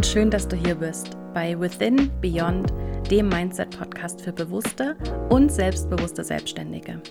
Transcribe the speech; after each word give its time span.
und 0.00 0.06
schön, 0.06 0.30
dass 0.30 0.48
du 0.48 0.56
hier 0.56 0.76
bist 0.76 1.18
bei 1.34 1.60
Within 1.60 2.10
Beyond, 2.22 2.72
dem 3.10 3.28
Mindset-Podcast 3.28 4.22
für 4.22 4.32
bewusste 4.32 4.96
und 5.28 5.52
selbstbewusste 5.52 6.24
Selbstständige. 6.24 7.02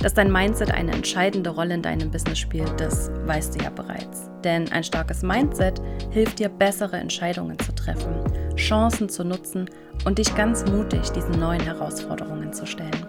Dass 0.00 0.12
dein 0.12 0.30
Mindset 0.30 0.70
eine 0.70 0.92
entscheidende 0.92 1.48
Rolle 1.48 1.72
in 1.72 1.80
deinem 1.80 2.10
Business 2.10 2.38
spielt, 2.38 2.78
das 2.78 3.10
weißt 3.24 3.54
du 3.54 3.64
ja 3.64 3.70
bereits. 3.70 4.28
Denn 4.44 4.70
ein 4.72 4.84
starkes 4.84 5.22
Mindset 5.22 5.80
hilft 6.10 6.38
dir, 6.38 6.50
bessere 6.50 6.98
Entscheidungen 6.98 7.58
zu 7.60 7.74
treffen, 7.74 8.22
Chancen 8.56 9.08
zu 9.08 9.24
nutzen 9.24 9.64
und 10.04 10.18
dich 10.18 10.34
ganz 10.34 10.66
mutig 10.66 11.08
diesen 11.12 11.40
neuen 11.40 11.62
Herausforderungen 11.62 12.52
zu 12.52 12.66
stellen. 12.66 13.06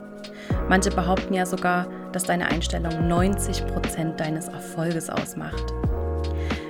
Manche 0.69 0.91
behaupten 0.91 1.33
ja 1.33 1.45
sogar, 1.45 1.89
dass 2.13 2.23
deine 2.23 2.45
Einstellung 2.45 3.09
90 3.09 3.67
Prozent 3.67 4.17
deines 4.17 4.47
Erfolges 4.47 5.09
ausmacht. 5.09 5.73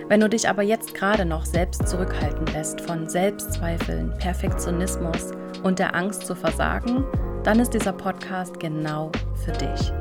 Wenn 0.10 0.22
du 0.22 0.28
dich 0.28 0.50
aber 0.50 0.64
jetzt 0.64 0.96
gerade 0.96 1.24
noch 1.24 1.46
selbst 1.46 1.88
zurückhalten 1.88 2.48
lässt 2.48 2.82
von 2.82 3.08
Selbstzweifeln, 3.08 4.12
Perfektionismus 4.18 5.34
und 5.62 5.78
der 5.78 5.94
Angst 5.94 6.26
zu 6.26 6.34
versagen, 6.34 7.06
dann 7.44 7.60
ist 7.60 7.76
dieser 7.76 7.94
Podcast 7.94 8.60
genau 8.60 9.12
für 9.46 9.52
dich. 9.52 9.94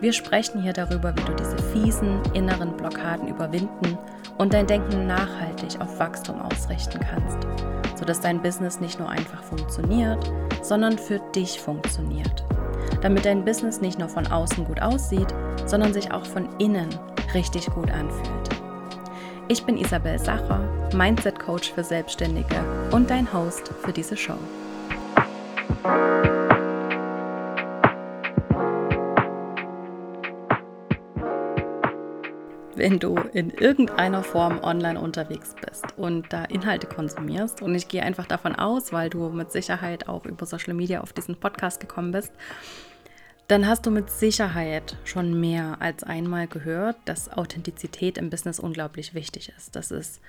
Wir 0.00 0.12
sprechen 0.12 0.60
hier 0.60 0.72
darüber, 0.72 1.14
wie 1.16 1.22
du 1.22 1.32
diese 1.34 1.58
fiesen 1.72 2.20
inneren 2.34 2.76
Blockaden 2.76 3.28
überwinden 3.28 3.96
und 4.36 4.52
dein 4.52 4.66
Denken 4.66 5.06
nachhaltig 5.06 5.80
auf 5.80 5.96
Wachstum 6.00 6.42
ausrichten 6.42 6.98
kannst, 7.08 7.38
sodass 7.96 8.20
dein 8.20 8.42
Business 8.42 8.80
nicht 8.80 8.98
nur 8.98 9.08
einfach 9.08 9.44
funktioniert, 9.44 10.28
sondern 10.60 10.98
für 10.98 11.20
dich 11.36 11.60
funktioniert. 11.60 12.44
Damit 13.00 13.24
dein 13.24 13.44
Business 13.44 13.80
nicht 13.80 14.00
nur 14.00 14.08
von 14.08 14.26
außen 14.26 14.64
gut 14.64 14.82
aussieht, 14.82 15.32
sondern 15.66 15.92
sich 15.92 16.10
auch 16.10 16.26
von 16.26 16.48
innen 16.58 16.88
richtig 17.32 17.66
gut 17.66 17.92
anfühlt. 17.92 18.55
Ich 19.48 19.62
bin 19.62 19.76
Isabel 19.76 20.18
Sacher, 20.18 20.58
Mindset 20.92 21.38
Coach 21.38 21.72
für 21.72 21.84
Selbstständige 21.84 22.64
und 22.90 23.08
dein 23.08 23.32
Host 23.32 23.72
für 23.80 23.92
diese 23.92 24.16
Show. 24.16 24.36
Wenn 32.74 32.98
du 32.98 33.14
in 33.32 33.50
irgendeiner 33.50 34.24
Form 34.24 34.58
online 34.64 35.00
unterwegs 35.00 35.54
bist 35.64 35.84
und 35.96 36.32
da 36.32 36.44
Inhalte 36.46 36.88
konsumierst, 36.88 37.62
und 37.62 37.76
ich 37.76 37.86
gehe 37.86 38.02
einfach 38.02 38.26
davon 38.26 38.56
aus, 38.56 38.92
weil 38.92 39.10
du 39.10 39.28
mit 39.28 39.52
Sicherheit 39.52 40.08
auch 40.08 40.26
über 40.26 40.44
Social 40.44 40.74
Media 40.74 41.02
auf 41.02 41.12
diesen 41.12 41.36
Podcast 41.38 41.78
gekommen 41.78 42.10
bist, 42.10 42.32
dann 43.48 43.66
hast 43.66 43.86
du 43.86 43.90
mit 43.90 44.10
Sicherheit 44.10 44.96
schon 45.04 45.38
mehr 45.38 45.76
als 45.80 46.02
einmal 46.02 46.48
gehört, 46.48 46.96
dass 47.04 47.30
Authentizität 47.30 48.18
im 48.18 48.30
Business 48.30 48.58
unglaublich 48.58 49.14
wichtig 49.14 49.52
ist. 49.56 49.76
Dass 49.76 49.90
es 49.90 50.20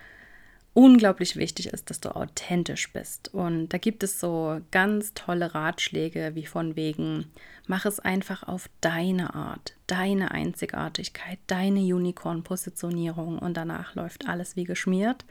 unglaublich 0.78 1.36
wichtig 1.38 1.70
ist, 1.70 1.90
dass 1.90 2.00
du 2.00 2.16
authentisch 2.16 2.94
bist. 2.94 3.34
Und 3.34 3.70
da 3.70 3.80
gibt 3.80 4.04
es 4.04 4.20
so 4.20 4.62
ganz 4.70 5.16
tolle 5.16 5.56
Ratschläge, 5.56 6.36
wie 6.36 6.46
von 6.46 6.76
wegen, 6.76 7.32
mach 7.66 7.88
es 7.88 8.00
einfach 8.00 8.44
auf 8.44 8.70
deine 8.80 9.34
Art, 9.34 9.74
deine 9.88 10.30
Einzigartigkeit, 10.30 11.40
deine 11.48 11.80
Unicorn-Positionierung 11.80 13.40
und 13.40 13.58
danach 13.58 13.96
läuft 13.96 14.28
alles 14.28 14.56
wie 14.56 14.66
geschmiert. 14.66 15.26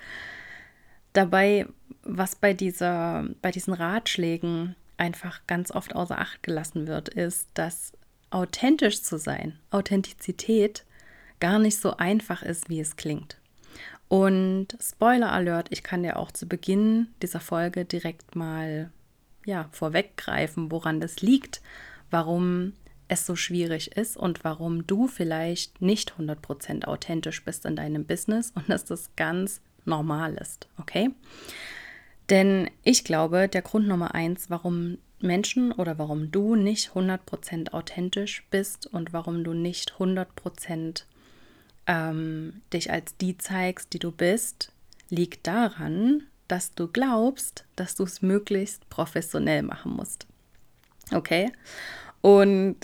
Dabei, 1.12 1.68
was 2.02 2.34
bei, 2.34 2.52
dieser, 2.52 3.28
bei 3.40 3.52
diesen 3.52 3.72
Ratschlägen 3.72 4.74
einfach 4.96 5.40
ganz 5.46 5.70
oft 5.70 5.94
außer 5.94 6.18
Acht 6.18 6.42
gelassen 6.42 6.86
wird, 6.86 7.08
ist, 7.08 7.48
dass 7.54 7.92
authentisch 8.30 9.02
zu 9.02 9.18
sein, 9.18 9.58
Authentizität 9.70 10.84
gar 11.40 11.58
nicht 11.58 11.78
so 11.78 11.96
einfach 11.96 12.42
ist, 12.42 12.68
wie 12.68 12.80
es 12.80 12.96
klingt. 12.96 13.38
Und 14.08 14.68
Spoiler 14.80 15.32
Alert, 15.32 15.68
ich 15.70 15.82
kann 15.82 16.02
dir 16.02 16.16
auch 16.16 16.30
zu 16.30 16.46
Beginn 16.46 17.08
dieser 17.22 17.40
Folge 17.40 17.84
direkt 17.84 18.36
mal 18.36 18.90
ja, 19.44 19.68
vorweggreifen, 19.72 20.70
woran 20.70 21.00
das 21.00 21.22
liegt, 21.22 21.60
warum 22.10 22.72
es 23.08 23.26
so 23.26 23.36
schwierig 23.36 23.96
ist 23.96 24.16
und 24.16 24.44
warum 24.44 24.86
du 24.86 25.06
vielleicht 25.06 25.80
nicht 25.80 26.14
100% 26.18 26.84
authentisch 26.84 27.44
bist 27.44 27.64
in 27.64 27.76
deinem 27.76 28.04
Business 28.04 28.52
und 28.54 28.68
dass 28.68 28.84
das 28.84 29.10
ganz 29.16 29.60
normal 29.84 30.34
ist, 30.34 30.68
okay? 30.78 31.10
Denn 32.30 32.70
ich 32.82 33.04
glaube, 33.04 33.48
der 33.48 33.62
Grund 33.62 33.86
Nummer 33.86 34.14
eins, 34.14 34.50
warum 34.50 34.98
Menschen 35.20 35.72
oder 35.72 35.98
warum 35.98 36.30
du 36.30 36.56
nicht 36.56 36.90
100% 36.90 37.72
authentisch 37.72 38.44
bist 38.50 38.86
und 38.86 39.12
warum 39.12 39.44
du 39.44 39.54
nicht 39.54 39.94
100% 39.98 41.04
ähm, 41.86 42.62
dich 42.72 42.90
als 42.90 43.16
die 43.16 43.38
zeigst, 43.38 43.92
die 43.92 43.98
du 43.98 44.10
bist, 44.10 44.72
liegt 45.08 45.46
daran, 45.46 46.24
dass 46.48 46.74
du 46.74 46.88
glaubst, 46.88 47.64
dass 47.76 47.94
du 47.94 48.04
es 48.04 48.22
möglichst 48.22 48.88
professionell 48.90 49.62
machen 49.62 49.92
musst. 49.92 50.26
Okay? 51.12 51.52
Und 52.20 52.76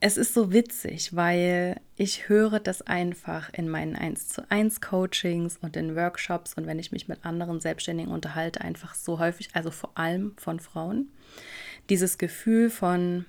es 0.00 0.16
ist 0.16 0.32
so 0.32 0.52
witzig, 0.52 1.14
weil 1.14 1.78
ich 1.96 2.28
höre 2.28 2.58
das 2.58 2.80
einfach 2.82 3.52
in 3.52 3.68
meinen 3.68 3.94
1 3.94 4.28
zu 4.28 4.50
1 4.50 4.80
Coachings 4.80 5.58
und 5.60 5.76
in 5.76 5.94
Workshops 5.94 6.54
und 6.54 6.66
wenn 6.66 6.78
ich 6.78 6.90
mich 6.90 7.06
mit 7.06 7.24
anderen 7.24 7.60
Selbstständigen 7.60 8.10
unterhalte, 8.10 8.62
einfach 8.62 8.94
so 8.94 9.18
häufig, 9.18 9.50
also 9.52 9.70
vor 9.70 9.90
allem 9.94 10.34
von 10.38 10.58
Frauen, 10.58 11.10
dieses 11.90 12.16
Gefühl 12.16 12.70
von, 12.70 13.26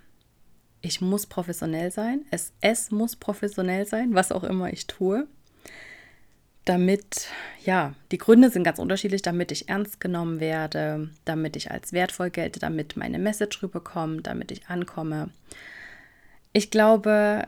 ich 0.79 1.01
muss 1.01 1.25
professionell 1.25 1.91
sein, 1.91 2.21
es, 2.31 2.53
es 2.61 2.89
muss 2.89 3.17
professionell 3.17 3.85
sein, 3.85 4.13
was 4.13 4.31
auch 4.31 4.45
immer 4.45 4.71
ich 4.71 4.87
tue, 4.87 5.27
damit, 6.63 7.27
ja, 7.65 7.95
die 8.11 8.17
Gründe 8.17 8.49
sind 8.49 8.63
ganz 8.63 8.79
unterschiedlich, 8.79 9.21
damit 9.21 9.51
ich 9.51 9.67
ernst 9.67 9.99
genommen 9.99 10.39
werde, 10.39 11.09
damit 11.25 11.57
ich 11.57 11.69
als 11.69 11.91
wertvoll 11.91 12.29
gelte, 12.29 12.61
damit 12.61 12.95
meine 12.95 13.19
Message 13.19 13.61
rüberkommt, 13.61 14.27
damit 14.27 14.51
ich 14.51 14.67
ankomme 14.67 15.31
ich 16.53 16.71
glaube, 16.71 17.47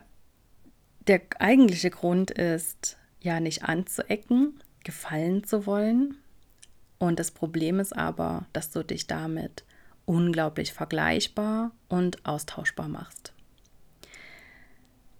der 1.06 1.20
eigentliche 1.38 1.90
Grund 1.90 2.30
ist, 2.30 2.96
ja 3.24 3.40
nicht 3.40 3.64
anzuecken, 3.64 4.62
gefallen 4.84 5.44
zu 5.44 5.66
wollen. 5.66 6.16
Und 6.98 7.18
das 7.18 7.30
Problem 7.30 7.80
ist 7.80 7.96
aber, 7.96 8.46
dass 8.52 8.70
du 8.70 8.84
dich 8.84 9.06
damit 9.06 9.64
unglaublich 10.04 10.72
vergleichbar 10.72 11.72
und 11.88 12.24
austauschbar 12.26 12.88
machst. 12.88 13.32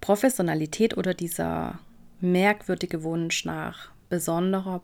Professionalität 0.01 0.97
oder 0.97 1.15
dieser 1.15 1.81
merkwürdige 2.21 3.03
Wunsch 3.03 3.45
nach 3.45 3.91
besonderer 4.11 4.81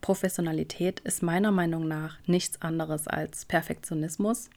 Professionalität 0.00 1.00
ist 1.00 1.22
meiner 1.22 1.50
Meinung 1.50 1.88
nach 1.88 2.18
nichts 2.26 2.60
anderes 2.60 3.08
als 3.08 3.46
Perfektionismus, 3.46 4.50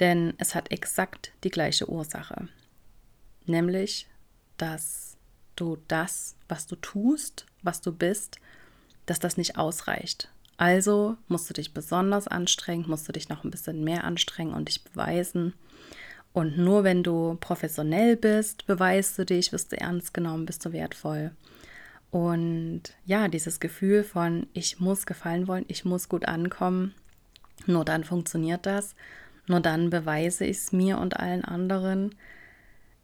denn 0.00 0.32
es 0.38 0.54
hat 0.54 0.72
exakt 0.72 1.32
die 1.44 1.50
gleiche 1.50 1.88
Ursache 1.88 2.48
nämlich, 3.48 4.08
dass 4.56 5.16
du 5.56 5.78
das, 5.88 6.36
was 6.48 6.66
du 6.66 6.76
tust, 6.76 7.46
was 7.62 7.80
du 7.80 7.92
bist, 7.92 8.38
dass 9.06 9.18
das 9.18 9.36
nicht 9.36 9.56
ausreicht. 9.56 10.30
Also 10.56 11.16
musst 11.28 11.48
du 11.48 11.54
dich 11.54 11.72
besonders 11.72 12.26
anstrengen, 12.28 12.88
musst 12.88 13.08
du 13.08 13.12
dich 13.12 13.28
noch 13.28 13.44
ein 13.44 13.50
bisschen 13.50 13.84
mehr 13.84 14.04
anstrengen 14.04 14.54
und 14.54 14.68
dich 14.68 14.82
beweisen. 14.82 15.54
Und 16.32 16.58
nur 16.58 16.84
wenn 16.84 17.02
du 17.02 17.36
professionell 17.40 18.16
bist, 18.16 18.66
beweist 18.66 19.18
du 19.18 19.24
dich, 19.24 19.52
wirst 19.52 19.72
du 19.72 19.80
ernst 19.80 20.12
genommen, 20.12 20.46
bist 20.46 20.64
du 20.64 20.72
wertvoll. 20.72 21.30
Und 22.10 22.82
ja, 23.04 23.28
dieses 23.28 23.60
Gefühl 23.60 24.02
von, 24.02 24.46
ich 24.52 24.80
muss 24.80 25.06
gefallen 25.06 25.46
wollen, 25.46 25.64
ich 25.68 25.84
muss 25.84 26.08
gut 26.08 26.26
ankommen, 26.26 26.94
nur 27.66 27.84
dann 27.84 28.02
funktioniert 28.02 28.66
das, 28.66 28.94
nur 29.46 29.60
dann 29.60 29.90
beweise 29.90 30.44
ich 30.44 30.56
es 30.58 30.72
mir 30.72 30.98
und 30.98 31.18
allen 31.18 31.44
anderen 31.44 32.14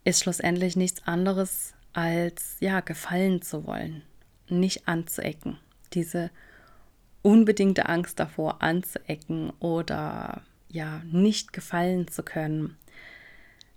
ist 0.05 0.21
schlussendlich 0.21 0.77
nichts 0.77 1.05
anderes 1.05 1.73
als 1.91 2.57
ja, 2.59 2.79
gefallen 2.79 3.41
zu 3.41 3.65
wollen, 3.65 4.03
nicht 4.47 4.87
anzuecken. 4.87 5.57
Diese 5.93 6.29
unbedingte 7.21 7.89
Angst 7.89 8.19
davor 8.19 8.61
anzuecken 8.61 9.49
oder 9.59 10.43
ja, 10.69 11.01
nicht 11.05 11.53
gefallen 11.53 12.07
zu 12.07 12.21
können, 12.23 12.77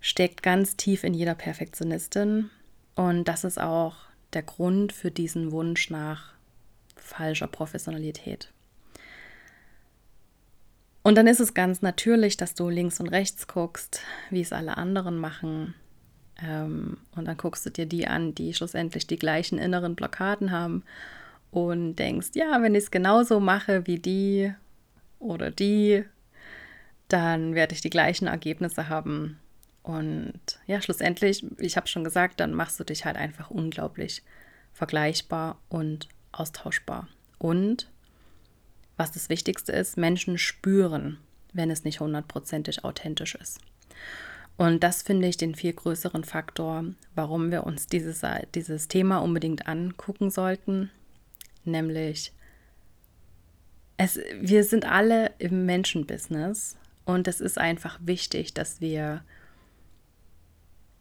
steckt 0.00 0.42
ganz 0.42 0.76
tief 0.76 1.02
in 1.02 1.14
jeder 1.14 1.34
Perfektionistin 1.34 2.50
und 2.94 3.24
das 3.26 3.44
ist 3.44 3.60
auch 3.60 3.96
der 4.32 4.42
Grund 4.42 4.92
für 4.92 5.10
diesen 5.10 5.50
Wunsch 5.50 5.88
nach 5.88 6.34
falscher 6.96 7.46
Professionalität. 7.46 8.52
Und 11.02 11.14
dann 11.14 11.26
ist 11.26 11.40
es 11.40 11.54
ganz 11.54 11.80
natürlich, 11.80 12.36
dass 12.36 12.54
du 12.54 12.68
links 12.68 13.00
und 13.00 13.08
rechts 13.08 13.46
guckst, 13.46 14.02
wie 14.28 14.42
es 14.42 14.52
alle 14.52 14.76
anderen 14.76 15.16
machen, 15.16 15.74
ähm, 16.42 16.98
und 17.16 17.26
dann 17.26 17.36
guckst 17.36 17.66
du 17.66 17.70
dir 17.70 17.86
die 17.86 18.06
an, 18.06 18.34
die 18.34 18.54
schlussendlich 18.54 19.06
die 19.06 19.18
gleichen 19.18 19.58
inneren 19.58 19.94
Blockaden 19.94 20.52
haben 20.52 20.84
und 21.50 21.96
denkst, 21.96 22.28
ja, 22.34 22.62
wenn 22.62 22.74
ich 22.74 22.84
es 22.84 22.90
genauso 22.90 23.40
mache 23.40 23.86
wie 23.86 23.98
die 23.98 24.52
oder 25.18 25.50
die, 25.50 26.04
dann 27.08 27.54
werde 27.54 27.74
ich 27.74 27.80
die 27.80 27.90
gleichen 27.90 28.28
Ergebnisse 28.28 28.88
haben. 28.88 29.38
Und 29.82 30.38
ja, 30.66 30.82
schlussendlich, 30.82 31.44
ich 31.58 31.76
habe 31.76 31.88
schon 31.88 32.04
gesagt, 32.04 32.40
dann 32.40 32.52
machst 32.52 32.78
du 32.78 32.84
dich 32.84 33.04
halt 33.04 33.16
einfach 33.16 33.50
unglaublich 33.50 34.22
vergleichbar 34.74 35.58
und 35.68 36.08
austauschbar. 36.30 37.08
Und 37.38 37.88
was 38.96 39.12
das 39.12 39.28
Wichtigste 39.28 39.72
ist, 39.72 39.96
Menschen 39.96 40.38
spüren, 40.38 41.18
wenn 41.52 41.70
es 41.70 41.84
nicht 41.84 42.00
hundertprozentig 42.00 42.84
authentisch 42.84 43.34
ist. 43.34 43.60
Und 44.58 44.82
das 44.82 45.02
finde 45.02 45.28
ich 45.28 45.36
den 45.36 45.54
viel 45.54 45.72
größeren 45.72 46.24
Faktor, 46.24 46.84
warum 47.14 47.52
wir 47.52 47.64
uns 47.64 47.86
dieses, 47.86 48.22
dieses 48.56 48.88
Thema 48.88 49.18
unbedingt 49.18 49.68
angucken 49.68 50.30
sollten, 50.30 50.90
nämlich 51.64 52.32
es, 53.98 54.18
wir 54.40 54.64
sind 54.64 54.84
alle 54.84 55.30
im 55.38 55.64
Menschenbusiness 55.64 56.76
und 57.04 57.28
es 57.28 57.40
ist 57.40 57.56
einfach 57.56 58.00
wichtig, 58.02 58.52
dass 58.52 58.80
wir 58.80 59.22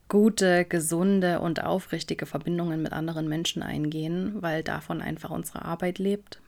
gute, 0.08 0.64
gesunde 0.64 1.40
und 1.40 1.64
aufrichtige 1.64 2.28
Verbindungen 2.28 2.82
mit 2.82 2.94
anderen 2.94 3.28
Menschen 3.28 3.64
eingehen, 3.64 4.36
weil 4.40 4.62
davon 4.62 5.02
einfach 5.02 5.32
unsere 5.32 5.66
Arbeit 5.66 5.98
lebt. 5.98 6.40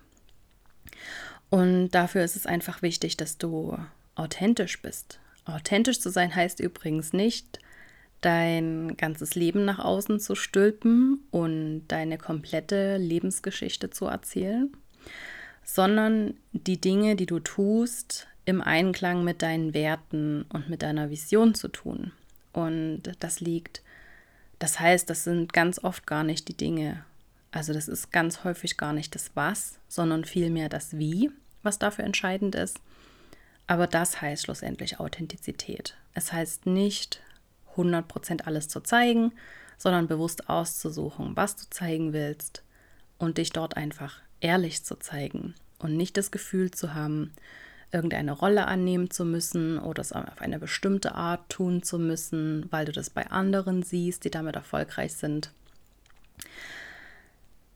Und 1.50 1.90
dafür 1.90 2.24
ist 2.24 2.36
es 2.36 2.46
einfach 2.46 2.84
wichtig, 2.84 3.18
dass 3.18 3.40
du 3.40 3.78
authentisch 4.14 4.80
bist. 4.82 5.20
Authentisch 5.56 6.00
zu 6.00 6.10
sein 6.10 6.34
heißt 6.36 6.60
übrigens 6.60 7.14
nicht, 7.14 7.60
dein 8.22 8.98
ganzes 8.98 9.36
Leben 9.36 9.66
nach 9.66 9.80
außen 9.80 10.20
zu 10.20 10.36
stülpen 10.36 11.20
und 11.32 11.88
deine 11.88 12.18
komplette 12.18 12.98
Lebensgeschichte 12.98 13.90
zu 13.90 14.06
erzählen, 14.06 14.70
sondern 15.64 16.36
die 16.52 16.80
Dinge, 16.80 17.16
die 17.16 17.26
du 17.26 17.40
tust, 17.40 18.28
im 18.46 18.62
Einklang 18.62 19.24
mit 19.24 19.42
deinen 19.42 19.74
Werten 19.74 20.44
und 20.50 20.70
mit 20.70 20.82
deiner 20.82 21.10
Vision 21.10 21.54
zu 21.54 21.68
tun. 21.68 22.12
Und 22.52 23.04
das 23.20 23.40
liegt, 23.40 23.82
das 24.58 24.80
heißt, 24.80 25.10
das 25.10 25.24
sind 25.24 25.54
ganz 25.54 25.84
oft 25.84 26.08
gar 26.08 26.24
nicht 26.24 26.48
die 26.48 26.58
Dinge. 26.58 27.04
Also 27.52 27.74
das 27.74 27.88
ist 27.88 28.12
ganz 28.12 28.44
häufig 28.44 28.78
gar 28.78 28.94
nicht 28.94 29.14
das 29.16 29.32
Was, 29.36 29.80
sondern 29.88 30.26
vielmehr 30.26 30.68
das 30.68 30.98
Wie, 30.98 31.32
was 31.64 31.80
dafür 31.80 32.06
entscheidend 32.06 32.56
ist. 32.56 32.80
Aber 33.70 33.86
das 33.86 34.20
heißt 34.20 34.46
schlussendlich 34.46 35.00
Authentizität. 35.00 35.96
Es 36.16 36.34
heißt 36.34 36.66
nicht 36.66 37.22
100% 37.76 38.46
alles 38.46 38.68
zu 38.68 38.80
zeigen, 38.80 39.32
sondern 39.78 40.08
bewusst 40.08 40.50
auszusuchen, 40.50 41.36
was 41.36 41.56
du 41.56 41.70
zeigen 41.70 42.12
willst 42.12 42.64
und 43.20 43.38
dich 43.38 43.52
dort 43.52 43.78
einfach 43.78 44.22
ehrlich 44.42 44.84
zu 44.84 44.96
zeigen 44.96 45.54
und 45.78 45.96
nicht 45.96 46.18
das 46.18 46.32
Gefühl 46.32 46.72
zu 46.72 46.96
haben, 46.96 47.32
irgendeine 47.92 48.32
Rolle 48.32 48.66
annehmen 48.66 49.12
zu 49.12 49.24
müssen 49.24 49.78
oder 49.78 50.02
es 50.02 50.14
auf 50.14 50.42
eine 50.42 50.58
bestimmte 50.58 51.14
Art 51.14 51.48
tun 51.50 51.84
zu 51.84 52.00
müssen, 52.00 52.66
weil 52.72 52.86
du 52.86 52.92
das 52.92 53.12
bei 53.12 53.30
anderen 53.30 53.84
siehst, 53.84 54.24
die 54.24 54.32
damit 54.32 54.56
erfolgreich 54.56 55.14
sind, 55.14 55.52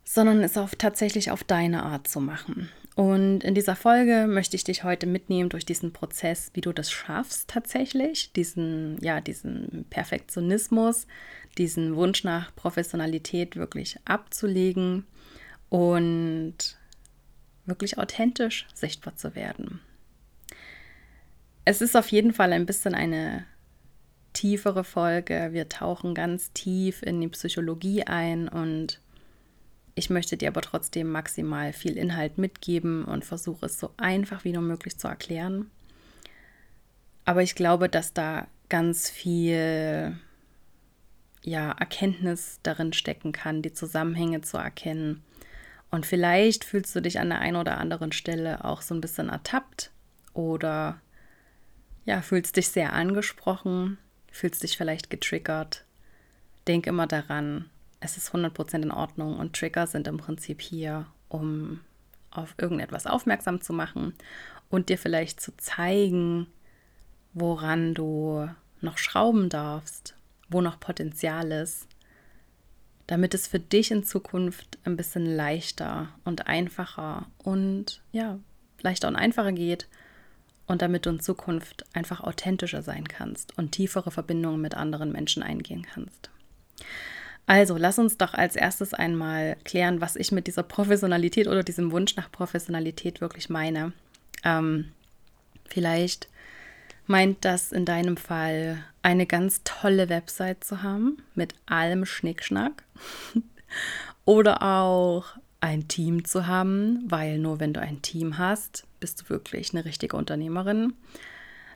sondern 0.03 0.41
es 0.41 0.57
auch 0.57 0.71
tatsächlich 0.75 1.29
auf 1.29 1.43
deine 1.43 1.83
Art 1.83 2.07
zu 2.07 2.19
machen. 2.19 2.71
Und 2.95 3.43
in 3.43 3.55
dieser 3.55 3.75
Folge 3.75 4.27
möchte 4.27 4.55
ich 4.55 4.63
dich 4.63 4.83
heute 4.83 5.07
mitnehmen 5.07 5.49
durch 5.49 5.65
diesen 5.65 5.93
Prozess, 5.93 6.51
wie 6.53 6.61
du 6.61 6.71
das 6.71 6.91
schaffst 6.91 7.49
tatsächlich, 7.49 8.31
diesen, 8.33 8.99
ja, 9.01 9.19
diesen 9.19 9.85
Perfektionismus, 9.89 11.07
diesen 11.57 11.95
Wunsch 11.95 12.23
nach 12.23 12.55
Professionalität 12.55 13.55
wirklich 13.55 13.97
abzulegen 14.05 15.05
und 15.69 16.77
wirklich 17.65 17.97
authentisch 17.97 18.67
sichtbar 18.75 19.15
zu 19.15 19.33
werden. 19.33 19.79
Es 21.65 21.81
ist 21.81 21.95
auf 21.95 22.09
jeden 22.09 22.33
Fall 22.33 22.53
ein 22.53 22.67
bisschen 22.67 22.93
eine 22.93 23.45
tiefere 24.33 24.83
Folge. 24.83 25.49
Wir 25.51 25.69
tauchen 25.69 26.13
ganz 26.13 26.51
tief 26.51 27.01
in 27.01 27.21
die 27.21 27.27
Psychologie 27.29 28.03
ein 28.03 28.47
und 28.49 28.99
ich 29.95 30.09
möchte 30.09 30.37
dir 30.37 30.47
aber 30.47 30.61
trotzdem 30.61 31.11
maximal 31.11 31.73
viel 31.73 31.97
Inhalt 31.97 32.37
mitgeben 32.37 33.05
und 33.05 33.25
versuche 33.25 33.67
es 33.67 33.79
so 33.79 33.91
einfach 33.97 34.43
wie 34.43 34.53
nur 34.53 34.63
möglich 34.63 34.97
zu 34.97 35.07
erklären. 35.07 35.69
Aber 37.25 37.43
ich 37.43 37.55
glaube, 37.55 37.89
dass 37.89 38.13
da 38.13 38.47
ganz 38.69 39.09
viel 39.09 40.17
ja, 41.43 41.71
Erkenntnis 41.71 42.59
darin 42.63 42.93
stecken 42.93 43.31
kann, 43.31 43.61
die 43.61 43.73
Zusammenhänge 43.73 44.41
zu 44.41 44.57
erkennen. 44.57 45.23
Und 45.91 46.05
vielleicht 46.05 46.63
fühlst 46.63 46.95
du 46.95 47.01
dich 47.01 47.19
an 47.19 47.29
der 47.29 47.39
einen 47.39 47.57
oder 47.57 47.77
anderen 47.77 48.11
Stelle 48.11 48.65
auch 48.65 48.81
so 48.81 48.95
ein 48.95 49.01
bisschen 49.01 49.29
ertappt 49.29 49.91
oder 50.33 50.99
ja, 52.05 52.21
fühlst 52.21 52.57
dich 52.57 52.69
sehr 52.69 52.93
angesprochen, 52.93 53.97
fühlst 54.31 54.63
dich 54.63 54.75
vielleicht 54.75 55.09
getriggert. 55.09 55.85
Denk 56.67 56.87
immer 56.87 57.07
daran, 57.07 57.69
es 58.03 58.17
ist 58.17 58.33
100% 58.33 58.81
in 58.81 58.91
Ordnung 58.91 59.37
und 59.37 59.55
Trigger 59.55 59.87
sind 59.87 60.07
im 60.07 60.17
Prinzip 60.17 60.61
hier, 60.61 61.05
um 61.29 61.79
auf 62.31 62.55
irgendetwas 62.57 63.07
aufmerksam 63.07 63.61
zu 63.61 63.73
machen 63.73 64.13
und 64.69 64.89
dir 64.89 64.97
vielleicht 64.97 65.39
zu 65.39 65.55
zeigen, 65.57 66.47
woran 67.33 67.93
du 67.93 68.49
noch 68.81 68.97
schrauben 68.97 69.49
darfst, 69.49 70.15
wo 70.49 70.61
noch 70.61 70.79
Potenzial 70.79 71.51
ist, 71.51 71.87
damit 73.07 73.33
es 73.33 73.47
für 73.47 73.59
dich 73.59 73.91
in 73.91 74.03
Zukunft 74.03 74.77
ein 74.83 74.97
bisschen 74.97 75.25
leichter 75.25 76.09
und 76.25 76.47
einfacher 76.47 77.27
und 77.37 78.01
ja, 78.11 78.39
leichter 78.81 79.07
und 79.07 79.15
einfacher 79.15 79.51
geht 79.51 79.87
und 80.67 80.81
damit 80.81 81.05
du 81.05 81.11
in 81.11 81.19
Zukunft 81.19 81.85
einfach 81.93 82.21
authentischer 82.21 82.81
sein 82.81 83.07
kannst 83.07 83.57
und 83.57 83.71
tiefere 83.71 84.11
Verbindungen 84.11 84.61
mit 84.61 84.75
anderen 84.75 85.11
Menschen 85.11 85.43
eingehen 85.43 85.83
kannst. 85.83 86.29
Also, 87.45 87.77
lass 87.77 87.99
uns 87.99 88.17
doch 88.17 88.33
als 88.33 88.55
erstes 88.55 88.93
einmal 88.93 89.57
klären, 89.65 89.99
was 89.99 90.15
ich 90.15 90.31
mit 90.31 90.47
dieser 90.47 90.63
Professionalität 90.63 91.47
oder 91.47 91.63
diesem 91.63 91.91
Wunsch 91.91 92.15
nach 92.15 92.31
Professionalität 92.31 93.19
wirklich 93.19 93.49
meine. 93.49 93.91
Ähm, 94.43 94.91
vielleicht 95.65 96.29
meint 97.05 97.43
das 97.43 97.71
in 97.71 97.85
deinem 97.85 98.15
Fall 98.15 98.83
eine 99.01 99.25
ganz 99.25 99.61
tolle 99.65 100.07
Website 100.07 100.63
zu 100.63 100.83
haben 100.83 101.17
mit 101.35 101.53
allem 101.65 102.05
Schnickschnack 102.05 102.83
oder 104.25 104.63
auch 104.63 105.25
ein 105.59 105.87
Team 105.87 106.25
zu 106.25 106.47
haben, 106.47 107.03
weil 107.07 107.39
nur 107.39 107.59
wenn 107.59 107.73
du 107.73 107.81
ein 107.81 108.01
Team 108.01 108.37
hast, 108.37 108.85
bist 108.99 109.21
du 109.21 109.29
wirklich 109.29 109.73
eine 109.73 109.85
richtige 109.85 110.15
Unternehmerin. 110.15 110.93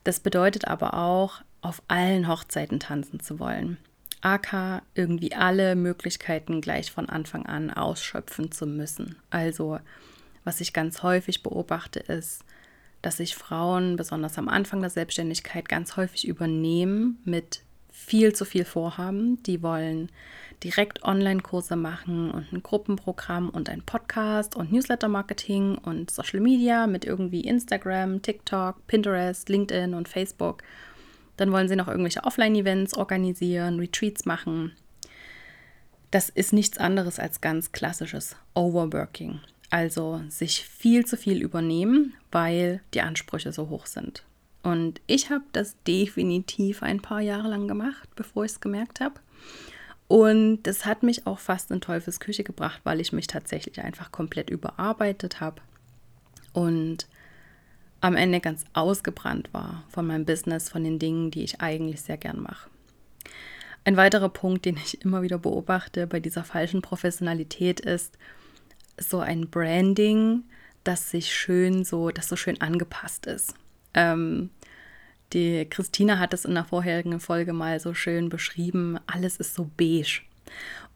Das 0.04 0.20
bedeutet 0.20 0.68
aber 0.68 0.94
auch, 0.94 1.42
auf 1.62 1.82
allen 1.88 2.28
Hochzeiten 2.28 2.80
tanzen 2.80 3.20
zu 3.20 3.40
wollen. 3.40 3.78
AK 4.22 4.82
irgendwie 4.96 5.34
alle 5.34 5.76
Möglichkeiten 5.76 6.62
gleich 6.62 6.92
von 6.92 7.10
Anfang 7.10 7.46
an 7.46 7.72
ausschöpfen 7.72 8.52
zu 8.52 8.66
müssen. 8.66 9.16
Also, 9.30 9.80
was 10.44 10.62
ich 10.62 10.74
ganz 10.74 11.04
häufig 11.04 11.44
beobachte, 11.44 12.00
ist, 12.00 12.44
dass 13.02 13.18
sich 13.18 13.36
Frauen 13.36 13.96
besonders 13.96 14.38
am 14.38 14.50
Anfang 14.50 14.82
der 14.82 14.90
Selbstständigkeit 14.90 15.70
ganz 15.70 15.98
häufig 15.98 16.28
übernehmen 16.28 17.22
mit 17.26 17.62
viel 17.92 18.34
zu 18.34 18.46
viel 18.46 18.66
Vorhaben. 18.66 19.42
Die 19.44 19.62
wollen 19.62 20.10
direkt 20.64 21.04
Online-Kurse 21.04 21.76
machen 21.76 22.32
und 22.32 22.52
ein 22.52 22.64
Gruppenprogramm 22.64 23.50
und 23.50 23.70
ein 23.70 23.82
Podcast 23.82 24.56
und 24.56 24.72
Newsletter-Marketing 24.72 25.78
und 25.78 26.10
Social 26.12 26.40
Media 26.40 26.88
mit 26.88 27.06
irgendwie 27.06 27.42
Instagram, 27.42 28.22
TikTok, 28.22 28.86
Pinterest, 28.88 29.50
LinkedIn 29.50 29.94
und 29.94 30.08
Facebook 30.08 30.64
dann 31.38 31.52
wollen 31.52 31.68
sie 31.68 31.76
noch 31.76 31.88
irgendwelche 31.88 32.24
Offline-Events 32.24 32.96
organisieren, 32.96 33.80
Retreats 33.80 34.26
machen. 34.26 34.74
Das 36.12 36.30
ist 36.30 36.54
nichts 36.54 36.78
anderes 36.78 37.20
als 37.20 37.42
ganz 37.42 37.72
klassisches 37.72 38.36
Overworking. 38.54 39.40
Also 39.70 40.22
sich 40.30 40.64
viel 40.64 41.06
zu 41.06 41.18
viel 41.18 41.42
übernehmen, 41.42 42.14
weil 42.32 42.82
die 42.94 43.02
Ansprüche 43.02 43.52
so 43.52 43.70
hoch 43.70 43.86
sind. 43.86 44.24
Und 44.64 45.02
ich 45.08 45.30
habe 45.30 45.44
das 45.52 45.76
definitiv 45.84 46.84
ein 46.84 47.02
paar 47.02 47.22
Jahre 47.22 47.50
lang 47.50 47.68
gemacht, 47.68 48.10
bevor 48.16 48.46
ich 48.46 48.52
es 48.52 48.60
gemerkt 48.60 49.00
habe. 49.00 49.16
Und 50.08 50.64
das 50.64 50.86
hat 50.86 51.04
mich 51.04 51.28
auch 51.28 51.40
fast 51.40 51.70
in 51.72 51.82
Teufels 51.82 52.20
Küche 52.20 52.44
gebracht, 52.44 52.82
weil 52.84 53.02
ich 53.02 53.12
mich 53.12 53.28
tatsächlich 53.28 53.82
einfach 53.82 54.12
komplett 54.12 54.50
überarbeitet 54.50 55.42
habe. 55.42 55.62
Und 56.54 57.08
am 58.02 58.16
Ende 58.16 58.40
ganz 58.40 58.64
ausgebrannt 58.74 59.50
war 59.54 59.84
von 59.90 60.06
meinem 60.08 60.26
Business, 60.26 60.70
von 60.70 60.84
den 60.84 61.00
Dingen, 61.00 61.32
die 61.32 61.44
ich 61.44 61.62
eigentlich 61.62 62.02
sehr 62.02 62.18
gern 62.18 62.42
mache. 62.42 62.70
Ein 63.84 63.98
weiterer 63.98 64.30
Punkt, 64.30 64.66
den 64.66 64.78
ich 64.78 65.02
immer 65.04 65.22
wieder 65.22 65.38
beobachte 65.38 66.08
bei 66.08 66.20
dieser 66.20 66.44
falschen 66.44 66.82
Professionalität 66.82 67.80
ist 67.80 68.18
so 69.00 69.20
ein 69.20 69.50
Branding, 69.50 70.44
das 70.84 71.12
sich 71.12 71.34
schön 71.34 71.84
so, 71.84 72.10
das 72.10 72.28
so 72.28 72.36
schön 72.36 72.60
angepasst 72.62 73.26
ist. 73.26 73.54
Ähm, 73.94 74.50
die 75.34 75.66
Christina 75.70 76.20
hat 76.20 76.34
es 76.34 76.46
in 76.46 76.56
der 76.56 76.66
vorherigen 76.66 77.20
Folge 77.20 77.54
mal 77.54 77.80
so 77.80 77.94
schön 77.94 78.30
beschrieben, 78.30 79.00
alles 79.08 79.38
ist 79.38 79.54
so 79.54 79.70
beige. 79.78 80.22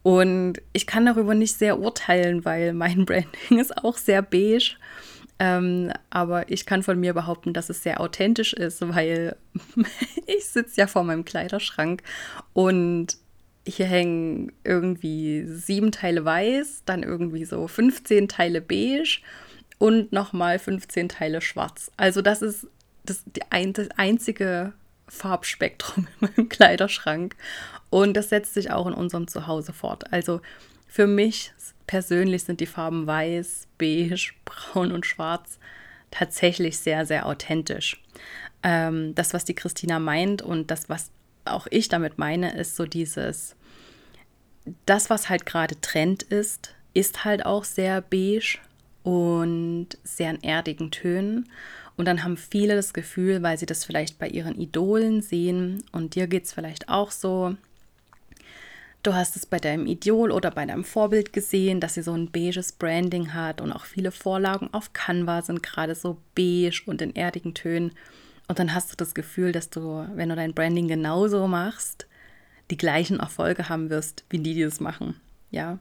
Und 0.02 0.60
ich 0.72 0.86
kann 0.86 1.06
darüber 1.06 1.34
nicht 1.34 1.56
sehr 1.56 1.78
urteilen, 1.78 2.44
weil 2.44 2.72
mein 2.72 3.04
Branding 3.06 3.58
ist 3.58 3.76
auch 3.84 3.96
sehr 3.96 4.22
beige. 4.22 4.76
Ähm, 5.42 5.90
aber 6.08 6.52
ich 6.52 6.66
kann 6.66 6.84
von 6.84 7.00
mir 7.00 7.14
behaupten, 7.14 7.52
dass 7.52 7.68
es 7.68 7.82
sehr 7.82 8.00
authentisch 8.00 8.52
ist, 8.52 8.80
weil 8.80 9.34
ich 10.26 10.44
sitze 10.44 10.80
ja 10.80 10.86
vor 10.86 11.02
meinem 11.02 11.24
Kleiderschrank 11.24 12.04
und 12.52 13.16
hier 13.66 13.86
hängen 13.86 14.52
irgendwie 14.62 15.44
sieben 15.48 15.90
Teile 15.90 16.24
weiß, 16.24 16.82
dann 16.84 17.02
irgendwie 17.02 17.44
so 17.44 17.66
15 17.66 18.28
Teile 18.28 18.60
beige 18.60 19.18
und 19.78 20.12
nochmal 20.12 20.60
15 20.60 21.08
Teile 21.08 21.40
schwarz. 21.40 21.90
Also 21.96 22.22
das 22.22 22.40
ist 22.40 22.68
das, 23.04 23.24
ein, 23.50 23.72
das 23.72 23.88
einzige 23.96 24.74
Farbspektrum 25.08 26.06
in 26.20 26.28
meinem 26.28 26.48
Kleiderschrank. 26.50 27.34
Und 27.90 28.14
das 28.14 28.28
setzt 28.28 28.54
sich 28.54 28.70
auch 28.70 28.86
in 28.86 28.94
unserem 28.94 29.26
Zuhause 29.26 29.72
fort. 29.72 30.12
Also 30.12 30.40
für 30.86 31.08
mich 31.08 31.52
persönlich 31.92 32.44
sind 32.44 32.60
die 32.60 32.66
Farben 32.66 33.06
weiß, 33.06 33.68
beige, 33.76 34.32
braun 34.46 34.92
und 34.92 35.04
schwarz 35.04 35.58
tatsächlich 36.10 36.78
sehr, 36.78 37.04
sehr 37.04 37.26
authentisch. 37.26 38.02
Ähm, 38.62 39.14
das, 39.14 39.34
was 39.34 39.44
die 39.44 39.52
Christina 39.54 39.98
meint 39.98 40.40
und 40.40 40.70
das, 40.70 40.88
was 40.88 41.10
auch 41.44 41.66
ich 41.70 41.90
damit 41.90 42.16
meine, 42.16 42.56
ist 42.56 42.76
so 42.76 42.86
dieses, 42.86 43.56
das, 44.86 45.10
was 45.10 45.28
halt 45.28 45.44
gerade 45.44 45.78
Trend 45.82 46.22
ist, 46.22 46.74
ist 46.94 47.26
halt 47.26 47.44
auch 47.44 47.64
sehr 47.64 48.00
beige 48.00 48.56
und 49.02 49.88
sehr 50.02 50.30
in 50.30 50.42
erdigen 50.42 50.92
Tönen. 50.92 51.50
Und 51.98 52.06
dann 52.06 52.24
haben 52.24 52.38
viele 52.38 52.74
das 52.74 52.94
Gefühl, 52.94 53.42
weil 53.42 53.58
sie 53.58 53.66
das 53.66 53.84
vielleicht 53.84 54.18
bei 54.18 54.28
ihren 54.28 54.58
Idolen 54.58 55.20
sehen 55.20 55.84
und 55.92 56.14
dir 56.14 56.26
geht 56.26 56.44
es 56.44 56.54
vielleicht 56.54 56.88
auch 56.88 57.10
so. 57.10 57.54
Du 59.02 59.14
hast 59.14 59.34
es 59.34 59.46
bei 59.46 59.58
deinem 59.58 59.86
Idol 59.86 60.30
oder 60.30 60.52
bei 60.52 60.64
deinem 60.64 60.84
Vorbild 60.84 61.32
gesehen, 61.32 61.80
dass 61.80 61.94
sie 61.94 62.02
so 62.02 62.12
ein 62.12 62.30
beiges 62.30 62.70
Branding 62.70 63.34
hat 63.34 63.60
und 63.60 63.72
auch 63.72 63.84
viele 63.84 64.12
Vorlagen 64.12 64.68
auf 64.72 64.92
Canva 64.92 65.42
sind 65.42 65.62
gerade 65.62 65.96
so 65.96 66.18
beige 66.36 66.82
und 66.86 67.02
in 67.02 67.16
erdigen 67.16 67.52
Tönen. 67.52 67.92
Und 68.46 68.60
dann 68.60 68.74
hast 68.74 68.92
du 68.92 68.96
das 68.96 69.14
Gefühl, 69.14 69.50
dass 69.50 69.70
du, 69.70 70.06
wenn 70.14 70.28
du 70.28 70.36
dein 70.36 70.54
Branding 70.54 70.86
genauso 70.86 71.48
machst, 71.48 72.06
die 72.70 72.76
gleichen 72.76 73.18
Erfolge 73.18 73.68
haben 73.68 73.90
wirst, 73.90 74.24
wie 74.30 74.38
die, 74.38 74.54
die 74.54 74.62
das 74.62 74.78
machen. 74.78 75.16
Ja. 75.50 75.78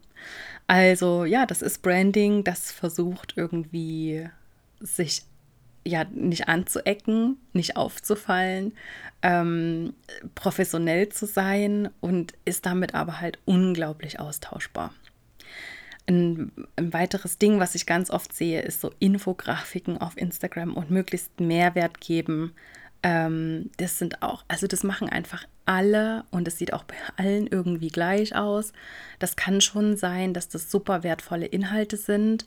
Also, 0.66 1.24
ja, 1.24 1.46
das 1.46 1.62
ist 1.62 1.84
Branding, 1.84 2.44
das 2.44 2.72
versucht 2.72 3.34
irgendwie 3.38 4.28
sich 4.80 5.24
ja 5.84 6.04
nicht 6.04 6.48
anzuecken, 6.48 7.38
nicht 7.54 7.76
aufzufallen, 7.76 8.74
ähm, 9.22 9.94
professionell 10.36 11.10
zu 11.10 11.26
sein 11.26 11.90
und 12.00 12.34
ist 12.46 12.66
damit 12.66 12.94
aber 12.94 13.20
halt 13.20 13.40
unglaublich 13.46 14.20
austauschbar. 14.20 14.94
Ein, 16.08 16.52
ein, 16.76 16.94
weiteres 16.94 17.38
Ding, 17.38 17.60
was 17.60 17.76
ich 17.76 17.86
ganz 17.86 18.10
oft 18.10 18.34
sehe, 18.34 18.62
ist 18.62 18.82
so 18.82 18.92
Infografiken 19.00 19.98
auf 20.00 20.18
Instagram 20.18 20.76
und 20.76 20.90
möglichst 20.92 21.40
Mehrwert 21.40 22.02
geben. 22.02 22.54
Ähm, 23.04 23.70
das 23.78 23.98
sind 23.98 24.22
auch, 24.22 24.44
also 24.48 24.68
das 24.68 24.84
machen 24.84 25.10
einfach 25.10 25.46
alle 25.66 26.26
und 26.32 26.48
es 26.48 26.58
sieht 26.58 26.74
auch 26.74 26.84
bei 26.84 26.96
allen 27.18 27.48
irgendwie 27.48 27.90
gleich 27.90 28.36
aus. 28.36 28.74
Das 29.20 29.36
kann 29.36 29.62
schon 29.62 29.96
sein, 29.96 30.34
dass 30.34 30.50
das 30.50 30.70
super 30.70 31.04
wertvolle 31.04 31.46
Inhalte 31.46 31.98
sind, 31.98 32.46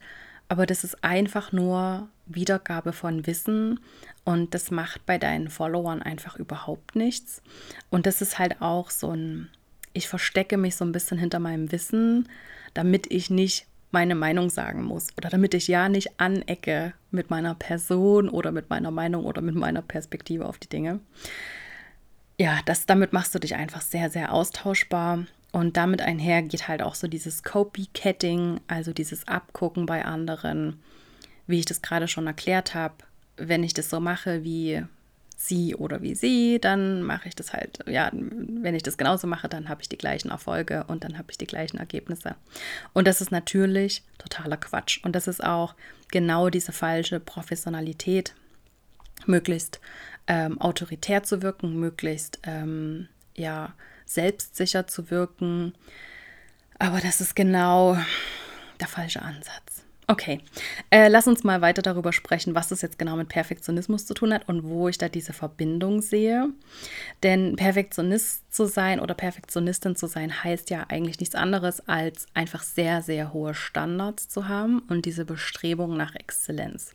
aber 0.48 0.66
das 0.66 0.84
ist 0.84 1.02
einfach 1.02 1.52
nur 1.52 2.08
Wiedergabe 2.26 2.92
von 2.92 3.26
Wissen 3.26 3.80
und 4.24 4.54
das 4.54 4.70
macht 4.70 5.04
bei 5.06 5.18
deinen 5.18 5.48
Followern 5.48 6.02
einfach 6.02 6.36
überhaupt 6.36 6.96
nichts. 6.96 7.42
Und 7.90 8.06
das 8.06 8.22
ist 8.22 8.38
halt 8.38 8.60
auch 8.62 8.90
so 8.90 9.10
ein, 9.10 9.50
ich 9.92 10.08
verstecke 10.08 10.56
mich 10.56 10.76
so 10.76 10.84
ein 10.84 10.92
bisschen 10.92 11.18
hinter 11.18 11.38
meinem 11.38 11.70
Wissen, 11.72 12.28
damit 12.72 13.10
ich 13.10 13.30
nicht 13.30 13.66
meine 13.90 14.14
Meinung 14.14 14.50
sagen 14.50 14.82
muss 14.82 15.08
oder 15.16 15.30
damit 15.30 15.54
ich 15.54 15.68
ja 15.68 15.88
nicht 15.88 16.18
anecke 16.18 16.94
mit 17.10 17.30
meiner 17.30 17.54
Person 17.54 18.28
oder 18.28 18.50
mit 18.50 18.68
meiner 18.68 18.90
Meinung 18.90 19.24
oder 19.24 19.40
mit 19.40 19.54
meiner 19.54 19.82
Perspektive 19.82 20.46
auf 20.46 20.58
die 20.58 20.68
Dinge. 20.68 21.00
Ja, 22.38 22.58
das, 22.64 22.86
damit 22.86 23.12
machst 23.12 23.34
du 23.34 23.38
dich 23.38 23.54
einfach 23.54 23.80
sehr, 23.80 24.10
sehr 24.10 24.32
austauschbar 24.32 25.26
und 25.52 25.76
damit 25.76 26.02
einher 26.02 26.42
geht 26.42 26.66
halt 26.66 26.82
auch 26.82 26.96
so 26.96 27.06
dieses 27.06 27.44
Copycatting, 27.44 28.60
also 28.66 28.92
dieses 28.92 29.28
Abgucken 29.28 29.86
bei 29.86 30.04
anderen, 30.04 30.82
wie 31.46 31.58
ich 31.58 31.66
das 31.66 31.82
gerade 31.82 32.08
schon 32.08 32.26
erklärt 32.26 32.74
habe. 32.74 32.94
Wenn 33.36 33.64
ich 33.64 33.74
das 33.74 33.90
so 33.90 34.00
mache 34.00 34.44
wie 34.44 34.84
sie 35.36 35.74
oder 35.74 36.02
wie 36.02 36.14
sie, 36.14 36.58
dann 36.60 37.02
mache 37.02 37.28
ich 37.28 37.34
das 37.34 37.52
halt, 37.52 37.80
ja, 37.86 38.10
wenn 38.12 38.74
ich 38.74 38.82
das 38.82 38.96
genauso 38.96 39.26
mache, 39.26 39.48
dann 39.48 39.68
habe 39.68 39.82
ich 39.82 39.88
die 39.88 39.98
gleichen 39.98 40.30
Erfolge 40.30 40.84
und 40.84 41.04
dann 41.04 41.18
habe 41.18 41.30
ich 41.30 41.38
die 41.38 41.46
gleichen 41.46 41.78
Ergebnisse. 41.78 42.36
Und 42.92 43.06
das 43.06 43.20
ist 43.20 43.30
natürlich 43.30 44.02
totaler 44.18 44.56
Quatsch. 44.56 45.00
Und 45.04 45.16
das 45.16 45.26
ist 45.26 45.42
auch 45.42 45.74
genau 46.10 46.50
diese 46.50 46.72
falsche 46.72 47.20
Professionalität, 47.20 48.34
möglichst 49.26 49.80
ähm, 50.26 50.60
autoritär 50.60 51.22
zu 51.22 51.42
wirken, 51.42 51.78
möglichst, 51.78 52.38
ähm, 52.44 53.08
ja, 53.34 53.74
selbstsicher 54.06 54.86
zu 54.86 55.10
wirken. 55.10 55.74
Aber 56.78 57.00
das 57.00 57.20
ist 57.20 57.36
genau 57.36 57.98
der 58.80 58.88
falsche 58.88 59.22
Ansatz. 59.22 59.83
Okay, 60.06 60.40
äh, 60.90 61.08
lass 61.08 61.26
uns 61.26 61.44
mal 61.44 61.62
weiter 61.62 61.80
darüber 61.80 62.12
sprechen, 62.12 62.54
was 62.54 62.68
das 62.68 62.82
jetzt 62.82 62.98
genau 62.98 63.16
mit 63.16 63.28
Perfektionismus 63.28 64.04
zu 64.04 64.12
tun 64.12 64.34
hat 64.34 64.48
und 64.48 64.64
wo 64.64 64.88
ich 64.88 64.98
da 64.98 65.08
diese 65.08 65.32
Verbindung 65.32 66.02
sehe. 66.02 66.50
Denn 67.22 67.56
Perfektionist 67.56 68.52
zu 68.52 68.66
sein 68.66 69.00
oder 69.00 69.14
Perfektionistin 69.14 69.96
zu 69.96 70.06
sein 70.06 70.44
heißt 70.44 70.68
ja 70.68 70.86
eigentlich 70.88 71.20
nichts 71.20 71.34
anderes, 71.34 71.88
als 71.88 72.26
einfach 72.34 72.62
sehr, 72.62 73.00
sehr 73.00 73.32
hohe 73.32 73.54
Standards 73.54 74.28
zu 74.28 74.46
haben 74.46 74.80
und 74.90 75.06
diese 75.06 75.24
Bestrebung 75.24 75.96
nach 75.96 76.14
Exzellenz. 76.14 76.94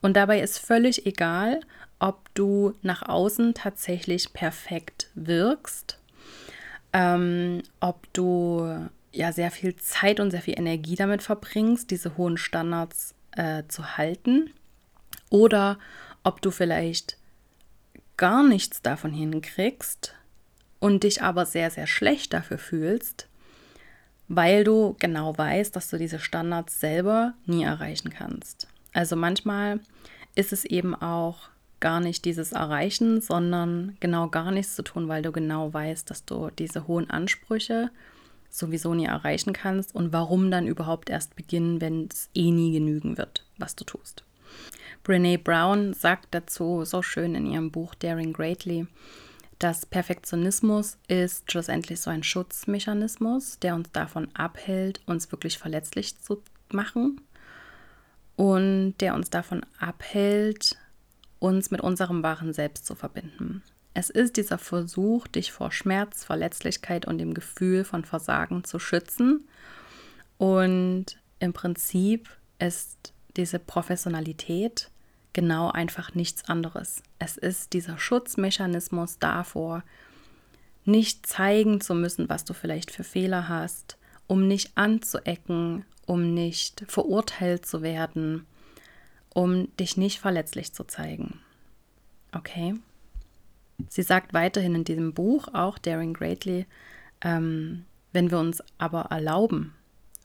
Und 0.00 0.16
dabei 0.16 0.40
ist 0.40 0.58
völlig 0.58 1.06
egal, 1.06 1.60
ob 2.00 2.32
du 2.34 2.74
nach 2.82 3.02
außen 3.02 3.54
tatsächlich 3.54 4.32
perfekt 4.32 5.10
wirkst 5.14 5.98
ähm, 6.92 7.62
ob 7.80 8.12
du 8.12 8.88
ja 9.18 9.32
sehr 9.32 9.50
viel 9.50 9.76
Zeit 9.76 10.20
und 10.20 10.30
sehr 10.30 10.42
viel 10.42 10.58
Energie 10.58 10.94
damit 10.94 11.22
verbringst, 11.22 11.90
diese 11.90 12.16
hohen 12.16 12.36
Standards 12.38 13.14
äh, 13.32 13.64
zu 13.68 13.96
halten, 13.96 14.50
oder 15.30 15.78
ob 16.22 16.40
du 16.40 16.50
vielleicht 16.50 17.18
gar 18.16 18.42
nichts 18.42 18.80
davon 18.82 19.12
hinkriegst 19.12 20.14
und 20.78 21.02
dich 21.02 21.22
aber 21.22 21.46
sehr, 21.46 21.70
sehr 21.70 21.86
schlecht 21.86 22.32
dafür 22.32 22.58
fühlst, 22.58 23.28
weil 24.28 24.64
du 24.64 24.96
genau 24.98 25.36
weißt, 25.36 25.74
dass 25.74 25.90
du 25.90 25.98
diese 25.98 26.18
Standards 26.18 26.80
selber 26.80 27.34
nie 27.46 27.64
erreichen 27.64 28.10
kannst. 28.10 28.68
Also 28.92 29.16
manchmal 29.16 29.80
ist 30.34 30.52
es 30.52 30.64
eben 30.64 30.94
auch 30.94 31.50
gar 31.80 32.00
nicht 32.00 32.24
dieses 32.24 32.52
Erreichen, 32.52 33.20
sondern 33.20 33.96
genau 34.00 34.28
gar 34.28 34.50
nichts 34.50 34.74
zu 34.74 34.82
tun, 34.82 35.08
weil 35.08 35.22
du 35.22 35.32
genau 35.32 35.72
weißt, 35.72 36.10
dass 36.10 36.24
du 36.24 36.50
diese 36.50 36.86
hohen 36.88 37.08
Ansprüche 37.08 37.90
sowieso 38.50 38.94
nie 38.94 39.06
erreichen 39.06 39.52
kannst 39.52 39.94
und 39.94 40.12
warum 40.12 40.50
dann 40.50 40.66
überhaupt 40.66 41.10
erst 41.10 41.36
beginnen, 41.36 41.80
wenn 41.80 42.08
es 42.10 42.28
eh 42.34 42.50
nie 42.50 42.72
genügen 42.72 43.18
wird, 43.18 43.44
was 43.58 43.76
du 43.76 43.84
tust. 43.84 44.24
Brene 45.02 45.38
Brown 45.38 45.94
sagt 45.94 46.28
dazu 46.32 46.84
so 46.84 47.02
schön 47.02 47.34
in 47.34 47.46
ihrem 47.46 47.70
Buch 47.70 47.94
Daring 47.94 48.32
Greatly, 48.32 48.86
dass 49.58 49.86
Perfektionismus 49.86 50.98
ist 51.08 51.50
schlussendlich 51.50 52.00
so 52.00 52.10
ein 52.10 52.22
Schutzmechanismus, 52.22 53.58
der 53.58 53.74
uns 53.74 53.90
davon 53.92 54.28
abhält, 54.34 55.00
uns 55.06 55.32
wirklich 55.32 55.58
verletzlich 55.58 56.18
zu 56.20 56.42
machen 56.70 57.20
und 58.36 58.94
der 59.00 59.14
uns 59.14 59.30
davon 59.30 59.64
abhält, 59.80 60.76
uns 61.40 61.70
mit 61.70 61.80
unserem 61.80 62.22
wahren 62.22 62.52
Selbst 62.52 62.86
zu 62.86 62.94
verbinden. 62.94 63.62
Es 63.98 64.10
ist 64.10 64.36
dieser 64.36 64.58
Versuch, 64.58 65.26
dich 65.26 65.50
vor 65.50 65.72
Schmerz, 65.72 66.24
Verletzlichkeit 66.24 67.04
und 67.04 67.18
dem 67.18 67.34
Gefühl 67.34 67.82
von 67.82 68.04
Versagen 68.04 68.62
zu 68.62 68.78
schützen. 68.78 69.48
Und 70.36 71.06
im 71.40 71.52
Prinzip 71.52 72.28
ist 72.60 73.12
diese 73.36 73.58
Professionalität 73.58 74.92
genau 75.32 75.72
einfach 75.72 76.14
nichts 76.14 76.48
anderes. 76.48 77.02
Es 77.18 77.36
ist 77.36 77.72
dieser 77.72 77.98
Schutzmechanismus 77.98 79.18
davor, 79.18 79.82
nicht 80.84 81.26
zeigen 81.26 81.80
zu 81.80 81.96
müssen, 81.96 82.28
was 82.28 82.44
du 82.44 82.54
vielleicht 82.54 82.92
für 82.92 83.02
Fehler 83.02 83.48
hast, 83.48 83.98
um 84.28 84.46
nicht 84.46 84.78
anzuecken, 84.78 85.84
um 86.06 86.34
nicht 86.34 86.84
verurteilt 86.86 87.66
zu 87.66 87.82
werden, 87.82 88.46
um 89.34 89.74
dich 89.76 89.96
nicht 89.96 90.20
verletzlich 90.20 90.72
zu 90.72 90.84
zeigen. 90.84 91.40
Okay? 92.30 92.76
Sie 93.88 94.02
sagt 94.02 94.34
weiterhin 94.34 94.74
in 94.74 94.84
diesem 94.84 95.14
Buch, 95.14 95.48
auch 95.52 95.78
Daring 95.78 96.14
Greatly, 96.14 96.66
ähm, 97.20 97.84
wenn 98.12 98.30
wir 98.30 98.38
uns 98.38 98.62
aber 98.78 99.02
erlauben, 99.10 99.74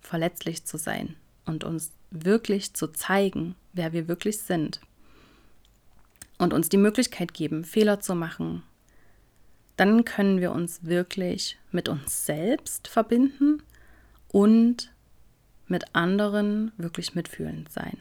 verletzlich 0.01 0.65
zu 0.65 0.77
sein 0.77 1.15
und 1.45 1.63
uns 1.63 1.91
wirklich 2.11 2.73
zu 2.73 2.87
zeigen, 2.87 3.55
wer 3.73 3.93
wir 3.93 4.07
wirklich 4.07 4.39
sind 4.39 4.81
und 6.37 6.53
uns 6.53 6.69
die 6.69 6.77
Möglichkeit 6.77 7.33
geben, 7.33 7.63
Fehler 7.63 7.99
zu 7.99 8.15
machen, 8.15 8.63
dann 9.77 10.05
können 10.05 10.39
wir 10.39 10.51
uns 10.51 10.83
wirklich 10.83 11.57
mit 11.71 11.89
uns 11.89 12.25
selbst 12.25 12.87
verbinden 12.87 13.63
und 14.29 14.91
mit 15.67 15.95
anderen 15.95 16.71
wirklich 16.77 17.15
mitfühlend 17.15 17.71
sein. 17.71 17.97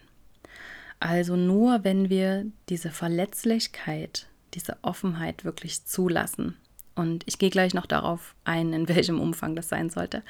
Also 1.00 1.36
nur 1.36 1.84
wenn 1.84 2.10
wir 2.10 2.46
diese 2.68 2.90
Verletzlichkeit, 2.90 4.28
diese 4.54 4.76
Offenheit 4.82 5.44
wirklich 5.44 5.84
zulassen, 5.84 6.56
und 6.94 7.24
ich 7.26 7.38
gehe 7.38 7.50
gleich 7.50 7.74
noch 7.74 7.86
darauf 7.86 8.34
ein, 8.44 8.72
in 8.72 8.88
welchem 8.88 9.20
Umfang 9.20 9.56
das 9.56 9.68
sein 9.68 9.90
sollte, 9.90 10.22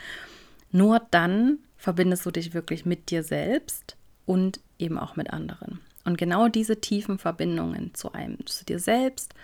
nur 0.71 1.01
dann 1.11 1.59
verbindest 1.77 2.25
du 2.25 2.31
dich 2.31 2.55
wirklich 2.55 2.87
mit 2.87 3.11
dir 3.11 3.23
selbst 3.23 3.97
und 4.25 4.61
eben 4.79 4.99
auch 4.99 5.17
mit 5.17 5.33
anderen. 5.33 5.81
Und 6.05 6.19
genau 6.19 6.49
diese 6.49 6.81
tiefen 6.81 7.19
Verbindungen 7.19 7.95
zu 7.95 8.13
einem, 8.13 8.45
zu 8.47 8.65
dir 8.65 8.79
selbst 8.79 9.35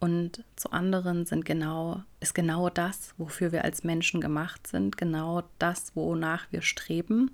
und 0.00 0.44
zu 0.56 0.72
anderen 0.72 1.24
sind 1.26 1.44
genau, 1.44 2.02
ist 2.20 2.34
genau 2.34 2.68
das, 2.68 3.14
wofür 3.18 3.52
wir 3.52 3.64
als 3.64 3.84
Menschen 3.84 4.20
gemacht 4.20 4.66
sind, 4.66 4.96
genau 4.96 5.44
das, 5.58 5.94
wonach 5.94 6.46
wir 6.50 6.62
streben. 6.62 7.30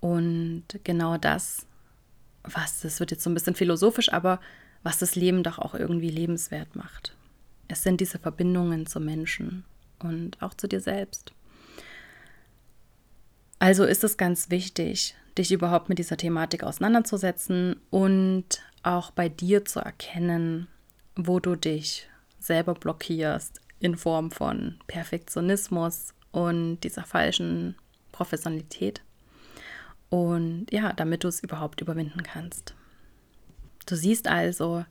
Und 0.00 0.64
genau 0.84 1.16
das, 1.16 1.66
was, 2.42 2.80
das 2.80 3.00
wird 3.00 3.10
jetzt 3.10 3.22
so 3.22 3.30
ein 3.30 3.34
bisschen 3.34 3.54
philosophisch, 3.54 4.12
aber 4.12 4.40
was 4.82 4.98
das 4.98 5.14
Leben 5.14 5.42
doch 5.42 5.58
auch 5.58 5.74
irgendwie 5.74 6.10
lebenswert 6.10 6.76
macht. 6.76 7.14
Es 7.68 7.82
sind 7.82 8.00
diese 8.00 8.18
Verbindungen 8.18 8.86
zu 8.86 9.00
Menschen 9.00 9.64
und 9.98 10.40
auch 10.42 10.54
zu 10.54 10.66
dir 10.66 10.80
selbst. 10.80 11.32
Also 13.58 13.84
ist 13.84 14.04
es 14.04 14.16
ganz 14.16 14.50
wichtig, 14.50 15.14
dich 15.36 15.52
überhaupt 15.52 15.88
mit 15.88 15.98
dieser 15.98 16.16
Thematik 16.16 16.64
auseinanderzusetzen 16.64 17.76
und 17.90 18.62
auch 18.82 19.10
bei 19.10 19.28
dir 19.28 19.64
zu 19.64 19.80
erkennen, 19.80 20.66
wo 21.14 21.40
du 21.40 21.56
dich 21.56 22.08
selber 22.38 22.74
blockierst 22.74 23.60
in 23.78 23.96
Form 23.96 24.30
von 24.30 24.78
Perfektionismus 24.86 26.14
und 26.32 26.80
dieser 26.80 27.04
falschen 27.04 27.76
Professionalität. 28.12 29.02
Und 30.08 30.66
ja, 30.70 30.92
damit 30.92 31.24
du 31.24 31.28
es 31.28 31.40
überhaupt 31.40 31.80
überwinden 31.80 32.22
kannst. 32.22 32.74
Du 33.90 33.96
siehst 33.96 34.28
also, 34.28 34.84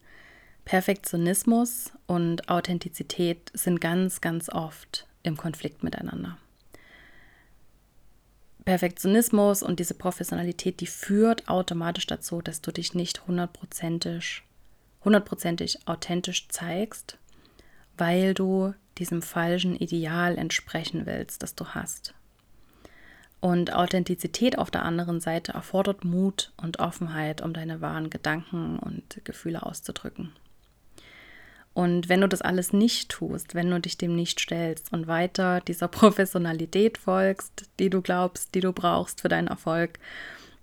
Perfektionismus 0.66 1.94
und 2.06 2.50
Authentizität 2.50 3.50
sind 3.54 3.80
ganz, 3.80 4.20
ganz 4.20 4.50
oft 4.50 5.08
im 5.24 5.38
Konflikt 5.38 5.84
miteinander. 5.84 6.38
Perfektionismus 8.66 9.64
und 9.64 9.80
diese 9.80 9.94
Professionalität, 9.94 10.82
die 10.82 10.86
führt 10.86 11.48
automatisch 11.48 12.08
dazu, 12.08 12.42
dass 12.42 12.60
du 12.60 12.74
dich 12.74 12.94
nicht 12.94 13.26
hundertprozentig, 13.26 14.44
hundertprozentig 15.06 15.88
authentisch 15.88 16.50
zeigst, 16.50 17.18
weil 17.98 18.34
du 18.34 18.74
diesem 18.98 19.22
falschen 19.22 19.78
Ideal 19.78 20.38
entsprechen 20.38 21.06
willst, 21.06 21.42
das 21.42 21.56
du 21.56 21.68
hast. 21.68 22.14
Und 23.42 23.74
Authentizität 23.74 24.58
auf 24.58 24.70
der 24.70 24.84
anderen 24.84 25.22
Seite 25.22 25.54
erfordert 25.54 26.04
Mut 26.04 26.52
und 26.58 26.80
Offenheit, 26.80 27.42
um 27.42 27.54
deine 27.54 27.80
wahren 27.80 28.10
Gedanken 28.10 28.78
und 28.80 29.22
Gefühle 29.24 29.64
auszudrücken. 29.64 30.34
Und 31.74 32.10
wenn 32.10 32.20
du 32.20 32.28
das 32.28 32.42
alles 32.42 32.74
nicht 32.74 33.10
tust, 33.10 33.56
wenn 33.56 33.70
du 33.70 33.80
dich 33.80 33.98
dem 33.98 34.14
nicht 34.14 34.42
stellst 34.42 34.92
und 34.92 35.08
weiter 35.08 35.62
dieser 35.62 35.88
Professionalität 35.90 36.98
folgst, 36.98 37.70
die 37.80 37.90
du 37.90 38.02
glaubst, 38.02 38.54
die 38.56 38.60
du 38.60 38.74
brauchst 38.74 39.22
für 39.22 39.30
deinen 39.30 39.48
Erfolg, 39.48 40.00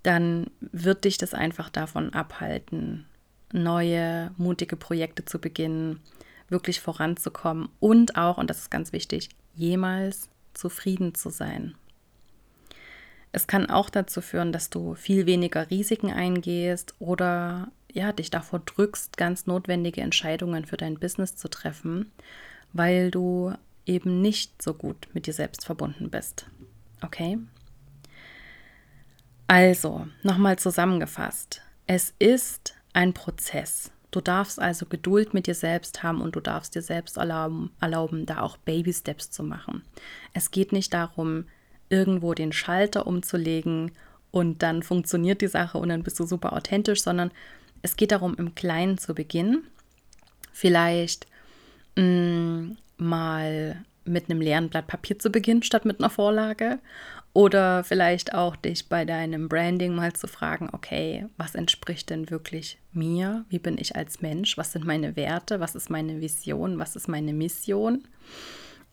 dann 0.02 0.50
wird 0.61 1.04
dich 1.04 1.16
das 1.16 1.33
einfach 1.33 1.71
davon 1.71 2.12
abhalten, 2.12 3.06
neue, 3.52 4.30
mutige 4.37 4.76
Projekte 4.76 5.25
zu 5.25 5.40
beginnen, 5.40 6.00
wirklich 6.49 6.80
voranzukommen 6.80 7.71
und 7.80 8.16
auch, 8.16 8.38
und 8.38 8.50
das 8.50 8.59
ist 8.59 8.71
ganz 8.71 8.92
wichtig, 8.92 9.30
jemals 9.54 10.28
zufrieden 10.54 11.14
zu 11.14 11.30
sein. 11.30 11.75
Es 13.37 13.47
kann 13.47 13.69
auch 13.69 13.90
dazu 13.90 14.23
führen, 14.23 14.50
dass 14.50 14.71
du 14.71 14.95
viel 14.95 15.26
weniger 15.26 15.69
Risiken 15.69 16.11
eingehst 16.11 16.95
oder 17.00 17.69
ja, 17.93 18.11
dich 18.12 18.31
davor 18.31 18.61
drückst, 18.61 19.19
ganz 19.19 19.45
notwendige 19.45 20.00
Entscheidungen 20.00 20.64
für 20.64 20.78
dein 20.78 20.99
Business 20.99 21.37
zu 21.37 21.49
treffen, 21.49 22.11
weil 22.73 23.11
du 23.11 23.52
eben 23.84 24.23
nicht 24.23 24.63
so 24.63 24.73
gut 24.73 25.08
mit 25.13 25.26
dir 25.26 25.34
selbst 25.34 25.67
verbunden 25.67 26.08
bist. 26.08 26.47
Okay? 27.02 27.37
Also, 29.49 30.08
nochmal 30.23 30.58
zusammengefasst. 30.58 31.61
Es 31.87 32.15
ist 32.19 32.75
ein 32.95 33.13
Prozess. 33.13 33.91
Du 34.13 34.23
darfst 34.23 34.58
also 34.58 34.87
Geduld 34.87 35.34
mit 35.34 35.47
dir 35.47 35.54
selbst 35.54 36.02
haben 36.02 36.23
und 36.23 36.37
du 36.37 36.41
darfst 36.41 36.75
dir 36.75 36.80
selbst 36.80 37.19
erlauben, 37.19 37.71
erlauben, 37.82 38.25
da 38.25 38.41
auch 38.41 38.56
Baby-Steps 38.56 39.30
zu 39.30 39.43
machen. 39.43 39.82
Es 40.32 40.50
geht 40.50 40.73
nicht 40.73 40.95
darum, 40.95 41.45
irgendwo 41.89 42.35
den 42.35 42.53
Schalter 42.53 43.07
umzulegen 43.07 43.93
und 44.31 44.63
dann 44.63 44.83
funktioniert 44.83 45.41
die 45.41 45.49
Sache 45.49 45.79
und 45.79 45.89
dann 45.89 46.03
bist 46.03 46.19
du 46.21 46.27
super 46.27 46.53
authentisch, 46.53 47.03
sondern 47.03 47.31
es 47.83 47.97
geht 47.97 48.13
darum, 48.13 48.35
im 48.37 48.55
Kleinen 48.55 48.99
zu 48.99 49.15
beginnen. 49.15 49.65
Vielleicht 50.53 51.27
mh, 51.97 52.03
mm, 52.05 52.77
mal 52.99 53.85
mit 54.05 54.31
einem 54.31 54.41
leeren 54.41 54.69
Blatt 54.69 54.87
Papier 54.87 55.19
zu 55.19 55.31
beginnen, 55.31 55.63
statt 55.63 55.85
mit 55.85 56.01
einer 56.01 56.11
Vorlage. 56.11 56.79
Oder 57.33 57.85
vielleicht 57.85 58.33
auch 58.33 58.57
dich 58.57 58.89
bei 58.89 59.05
deinem 59.05 59.49
Branding 59.49 59.95
mal 59.95 60.15
zu 60.15 60.27
fragen, 60.27 60.71
okay, 60.73 61.27
was 61.37 61.55
entspricht 61.55 62.09
denn 62.09 62.31
wirklich 62.31 62.79
mir? 62.93 63.45
Wie 63.51 63.59
bin 63.59 63.77
ich 63.77 63.95
als 63.95 64.23
Mensch? 64.23 64.57
Was 64.57 64.73
sind 64.73 64.87
meine 64.87 65.17
Werte? 65.17 65.61
Was 65.61 65.75
ist 65.75 65.91
meine 65.91 66.23
Vision? 66.23 66.79
Was 66.79 66.97
ist 66.97 67.09
meine 67.09 67.35
Mission? 67.35 68.09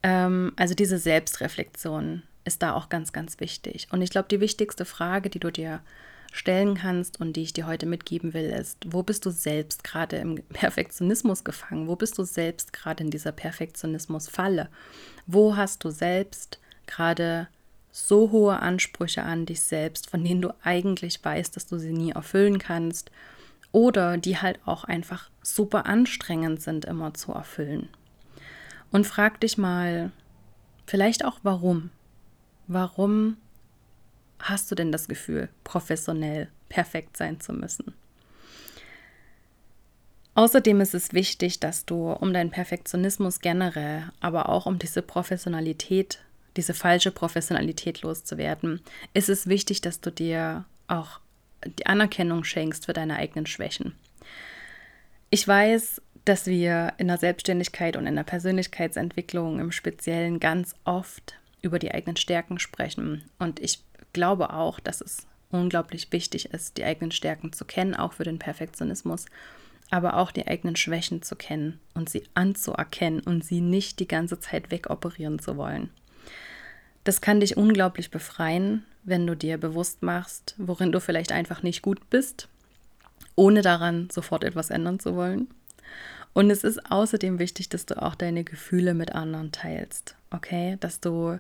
Ähm, 0.04 0.52
also 0.58 0.76
diese 0.76 0.98
Selbstreflexion 0.98 2.24
ist 2.46 2.62
da 2.62 2.74
auch 2.74 2.90
ganz, 2.90 3.14
ganz 3.14 3.40
wichtig. 3.40 3.88
Und 3.92 4.02
ich 4.02 4.10
glaube, 4.10 4.28
die 4.30 4.40
wichtigste 4.40 4.86
Frage, 4.86 5.30
die 5.30 5.40
du 5.40 5.52
dir 5.52 5.82
stellen 6.34 6.76
kannst 6.76 7.22
und 7.22 7.34
die 7.34 7.44
ich 7.44 7.54
dir 7.54 7.68
heute 7.68 7.86
mitgeben 7.86 8.34
will, 8.34 8.50
ist, 8.50 8.78
wo 8.88 9.04
bist 9.04 9.26
du 9.26 9.30
selbst 9.30 9.84
gerade 9.84 10.18
im 10.18 10.36
Perfektionismus 10.54 11.44
gefangen? 11.44 11.88
Wo 11.88 11.96
bist 11.96 12.18
du 12.18 12.24
selbst 12.24 12.74
gerade 12.74 13.04
in 13.04 13.12
dieser 13.12 13.32
Perfektionismusfalle? 13.32 14.70
Wo 15.28 15.56
hast 15.56 15.84
du 15.84 15.92
selbst 15.92 16.60
gerade 16.88 17.48
so 17.92 18.32
hohe 18.32 18.60
Ansprüche 18.60 19.22
an 19.22 19.46
dich 19.46 19.62
selbst, 19.62 20.10
von 20.10 20.24
denen 20.24 20.42
du 20.42 20.54
eigentlich 20.64 21.24
weißt, 21.24 21.56
dass 21.56 21.68
du 21.68 21.78
sie 21.78 21.94
nie 21.94 22.12
erfüllen 22.12 22.58
kannst 22.58 23.12
oder 23.72 24.18
die 24.18 24.40
halt 24.40 24.60
auch 24.66 24.84
einfach 24.84 25.30
super 25.44 25.86
anstrengend 25.86 26.62
sind 26.62 26.86
immer 26.86 27.14
zu 27.14 27.32
erfüllen? 27.32 27.90
Und 28.92 29.06
frag 29.06 29.40
dich 29.40 29.60
mal, 29.60 30.12
vielleicht 30.88 31.24
auch 31.24 31.40
warum. 31.44 31.92
Warum 32.68 33.38
hast 34.40 34.72
du 34.72 34.76
denn 34.76 34.92
das 34.92 35.08
Gefühl, 35.08 35.50
professionell 35.64 36.50
perfekt 36.70 37.18
sein 37.18 37.40
zu 37.40 37.54
müssen? 37.54 37.94
Außerdem 40.36 40.82
ist 40.82 40.96
es 40.96 41.14
wichtig, 41.14 41.60
dass 41.60 41.86
du 41.86 42.12
um 42.12 42.34
deinen 42.34 42.50
Perfektionismus 42.50 43.40
generell, 43.40 44.12
aber 44.20 44.50
auch 44.50 44.66
um 44.66 44.80
diese 44.80 45.04
Professionalität, 45.04 46.24
diese 46.58 46.74
falsche 46.74 47.12
Professionalität 47.12 48.02
loszuwerden, 48.02 48.82
ist 49.14 49.30
es 49.30 49.48
wichtig, 49.48 49.82
dass 49.82 50.02
du 50.02 50.12
dir 50.12 50.66
auch 50.88 51.20
die 51.80 51.86
Anerkennung 51.86 52.44
schenkst 52.44 52.86
für 52.86 52.94
deine 52.94 53.18
eigenen 53.18 53.46
Schwächen. 53.46 53.94
Ich 55.30 55.48
weiß, 55.48 56.02
dass 56.26 56.48
wir 56.48 56.94
in 56.98 57.08
der 57.08 57.18
Selbstständigkeit 57.18 57.96
und 57.96 58.08
in 58.08 58.16
der 58.16 58.24
Persönlichkeitsentwicklung 58.24 59.60
im 59.60 59.72
Speziellen 59.72 60.40
ganz 60.40 60.76
oft 60.84 61.36
über 61.64 61.80
die 61.80 61.92
eigenen 61.92 62.18
Stärken 62.18 62.60
sprechen. 62.60 63.24
Und 63.40 63.60
ich 63.60 63.80
glaube 64.14 64.54
auch, 64.54 64.80
dass 64.80 65.02
es 65.02 65.26
unglaublich 65.50 66.12
wichtig 66.12 66.54
ist, 66.54 66.78
die 66.78 66.84
eigenen 66.84 67.12
Stärken 67.12 67.54
zu 67.54 67.66
kennen, 67.66 67.96
auch 67.96 68.14
für 68.14 68.24
den 68.24 68.38
Perfektionismus, 68.38 69.26
aber 69.90 70.18
auch 70.18 70.32
die 70.32 70.48
eigenen 70.48 70.76
Schwächen 70.76 71.22
zu 71.22 71.36
kennen 71.36 71.80
und 71.94 72.10
sie 72.10 72.24
anzuerkennen 72.34 73.22
und 73.22 73.44
sie 73.44 73.62
nicht 73.62 74.00
die 74.00 74.08
ganze 74.08 74.40
Zeit 74.40 74.72
wegoperieren 74.72 75.40
zu 75.40 75.58
wollen. 75.58 75.90
Das 77.04 77.22
kann 77.22 77.40
dich 77.40 77.58
unglaublich 77.58 78.12
befreien, 78.12 78.86
wenn 79.04 79.28
du 79.28 79.36
dir 79.36 79.58
bewusst 79.58 80.02
machst, 80.02 80.56
worin 80.58 80.92
du 80.92 81.00
vielleicht 81.00 81.32
einfach 81.32 81.62
nicht 81.64 81.82
gut 81.82 82.10
bist, 82.10 82.48
ohne 83.36 83.62
daran 83.62 84.10
sofort 84.12 84.44
etwas 84.44 84.70
ändern 84.70 85.00
zu 85.00 85.16
wollen. 85.16 85.48
Und 86.34 86.50
es 86.50 86.64
ist 86.64 86.92
außerdem 86.92 87.40
wichtig, 87.40 87.70
dass 87.70 87.86
du 87.86 88.02
auch 88.02 88.16
deine 88.16 88.44
Gefühle 88.44 88.94
mit 88.94 89.14
anderen 89.14 89.52
teilst, 89.52 90.16
okay? 90.32 90.78
Dass 90.80 91.00
du 91.00 91.40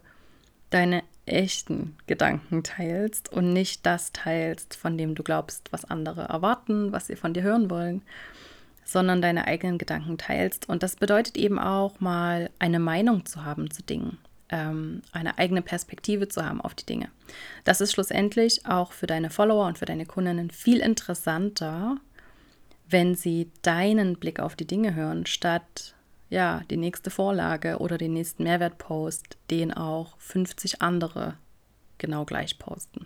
deine 0.69 1.03
echten 1.25 1.95
Gedanken 2.07 2.63
teilst 2.63 3.31
und 3.31 3.53
nicht 3.53 3.85
das 3.85 4.11
teilst, 4.11 4.75
von 4.75 4.97
dem 4.97 5.15
du 5.15 5.23
glaubst, 5.23 5.71
was 5.71 5.85
andere 5.85 6.23
erwarten, 6.23 6.91
was 6.91 7.07
sie 7.07 7.15
von 7.15 7.33
dir 7.33 7.43
hören 7.43 7.69
wollen, 7.69 8.01
sondern 8.85 9.21
deine 9.21 9.47
eigenen 9.47 9.77
Gedanken 9.77 10.17
teilst. 10.17 10.67
Und 10.67 10.83
das 10.83 10.95
bedeutet 10.95 11.37
eben 11.37 11.59
auch 11.59 11.99
mal 11.99 12.49
eine 12.59 12.79
Meinung 12.79 13.25
zu 13.25 13.45
haben 13.45 13.71
zu 13.71 13.81
Dingen, 13.83 14.17
ähm, 14.49 15.01
eine 15.11 15.37
eigene 15.37 15.61
Perspektive 15.61 16.27
zu 16.27 16.45
haben 16.45 16.59
auf 16.59 16.73
die 16.73 16.85
Dinge. 16.85 17.09
Das 17.63 17.79
ist 17.79 17.93
schlussendlich 17.93 18.65
auch 18.65 18.91
für 18.91 19.07
deine 19.07 19.29
Follower 19.29 19.67
und 19.67 19.77
für 19.77 19.85
deine 19.85 20.05
Kundinnen 20.05 20.49
viel 20.49 20.79
interessanter, 20.79 21.97
wenn 22.89 23.15
sie 23.15 23.49
deinen 23.61 24.17
Blick 24.17 24.39
auf 24.39 24.55
die 24.55 24.67
Dinge 24.67 24.95
hören, 24.95 25.25
statt 25.25 25.95
ja, 26.29 26.63
die 26.71 26.77
nächste 26.77 27.11
Vorlage 27.11 27.77
oder 27.77 27.97
den 27.99 28.13
nächsten 28.13 28.43
Mehrwertpost, 28.43 29.37
den 29.51 29.71
auch 29.71 30.17
50 30.17 30.81
andere 30.81 31.37
genau 31.99 32.25
gleich 32.25 32.57
posten. 32.57 33.05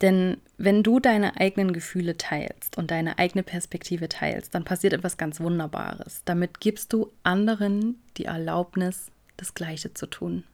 Denn 0.00 0.36
wenn 0.58 0.82
du 0.82 1.00
deine 1.00 1.40
eigenen 1.40 1.72
Gefühle 1.72 2.16
teilst 2.16 2.78
und 2.78 2.90
deine 2.90 3.18
eigene 3.18 3.42
Perspektive 3.42 4.08
teilst, 4.08 4.54
dann 4.54 4.64
passiert 4.64 4.92
etwas 4.92 5.16
ganz 5.16 5.40
Wunderbares. 5.40 6.22
Damit 6.24 6.60
gibst 6.60 6.92
du 6.92 7.10
anderen 7.24 8.00
die 8.16 8.26
Erlaubnis, 8.26 9.10
das 9.36 9.54
Gleiche 9.54 9.94
zu 9.94 10.06
tun. 10.06 10.44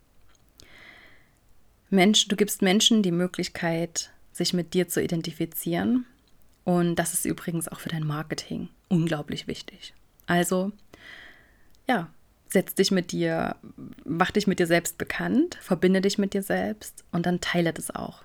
Mensch, 1.91 2.29
du 2.29 2.37
gibst 2.37 2.63
Menschen 2.63 3.03
die 3.03 3.13
Möglichkeit, 3.13 4.11
sich 4.33 4.55
mit 4.55 4.75
dir 4.75 4.89
zu 4.89 5.03
identifizieren. 5.03 6.07
Und 6.65 6.97
das 6.97 7.13
ist 7.13 7.25
übrigens 7.25 7.69
auch 7.69 7.81
für 7.81 7.91
dein 7.91 8.07
Marketing 8.07 8.69
unglaublich 8.89 9.47
wichtig. 9.47 9.95
Also, 10.27 10.73
ja, 11.87 12.09
setz 12.49 12.75
dich 12.75 12.91
mit 12.91 13.13
dir, 13.13 13.57
mach 14.05 14.31
dich 14.31 14.47
mit 14.47 14.59
dir 14.59 14.67
selbst 14.67 14.97
bekannt, 14.97 15.59
verbinde 15.61 16.01
dich 16.01 16.19
mit 16.19 16.33
dir 16.33 16.43
selbst 16.43 17.05
und 17.13 17.27
dann 17.27 17.41
teile 17.41 17.73
das 17.73 17.95
auch. 17.95 18.23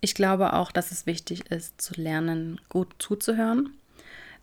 Ich 0.00 0.14
glaube 0.14 0.52
auch, 0.52 0.72
dass 0.72 0.90
es 0.90 1.06
wichtig 1.06 1.50
ist, 1.50 1.80
zu 1.80 1.94
lernen, 1.94 2.60
gut 2.68 2.88
zuzuhören. 2.98 3.72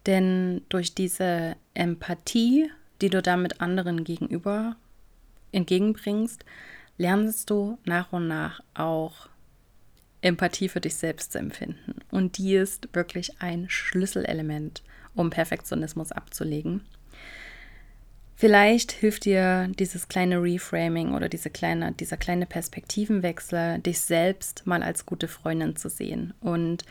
Denn 0.05 0.61
durch 0.69 0.95
diese 0.95 1.57
Empathie, 1.73 2.71
die 3.01 3.09
du 3.09 3.21
damit 3.21 3.59
anderen 3.59 4.05
gegenüber 4.05 4.77
entgegenbringst, 5.51 6.45
lernst 6.97 7.49
du 7.49 7.77
nach 7.83 8.13
und 8.13 8.27
nach 8.27 8.61
auch 8.73 9.27
Empathie 10.21 10.69
für 10.69 10.81
dich 10.81 10.95
selbst 10.95 11.31
zu 11.31 11.39
empfinden. 11.39 11.95
Und 12.11 12.37
die 12.37 12.55
ist 12.55 12.89
wirklich 12.93 13.41
ein 13.41 13.69
Schlüsselelement, 13.69 14.83
um 15.15 15.29
Perfektionismus 15.29 16.11
abzulegen. 16.11 16.81
Vielleicht 18.35 18.93
hilft 18.93 19.25
dir 19.25 19.69
dieses 19.77 20.07
kleine 20.07 20.41
Reframing 20.41 21.13
oder 21.13 21.27
diese 21.27 21.49
kleine, 21.49 21.91
dieser 21.91 22.15
kleine 22.15 22.45
Perspektivenwechsel, 22.45 23.79
dich 23.79 23.99
selbst 23.99 24.65
mal 24.65 24.81
als 24.81 25.05
gute 25.05 25.27
Freundin 25.27 25.75
zu 25.75 25.89
sehen 25.89 26.33
und 26.39 26.85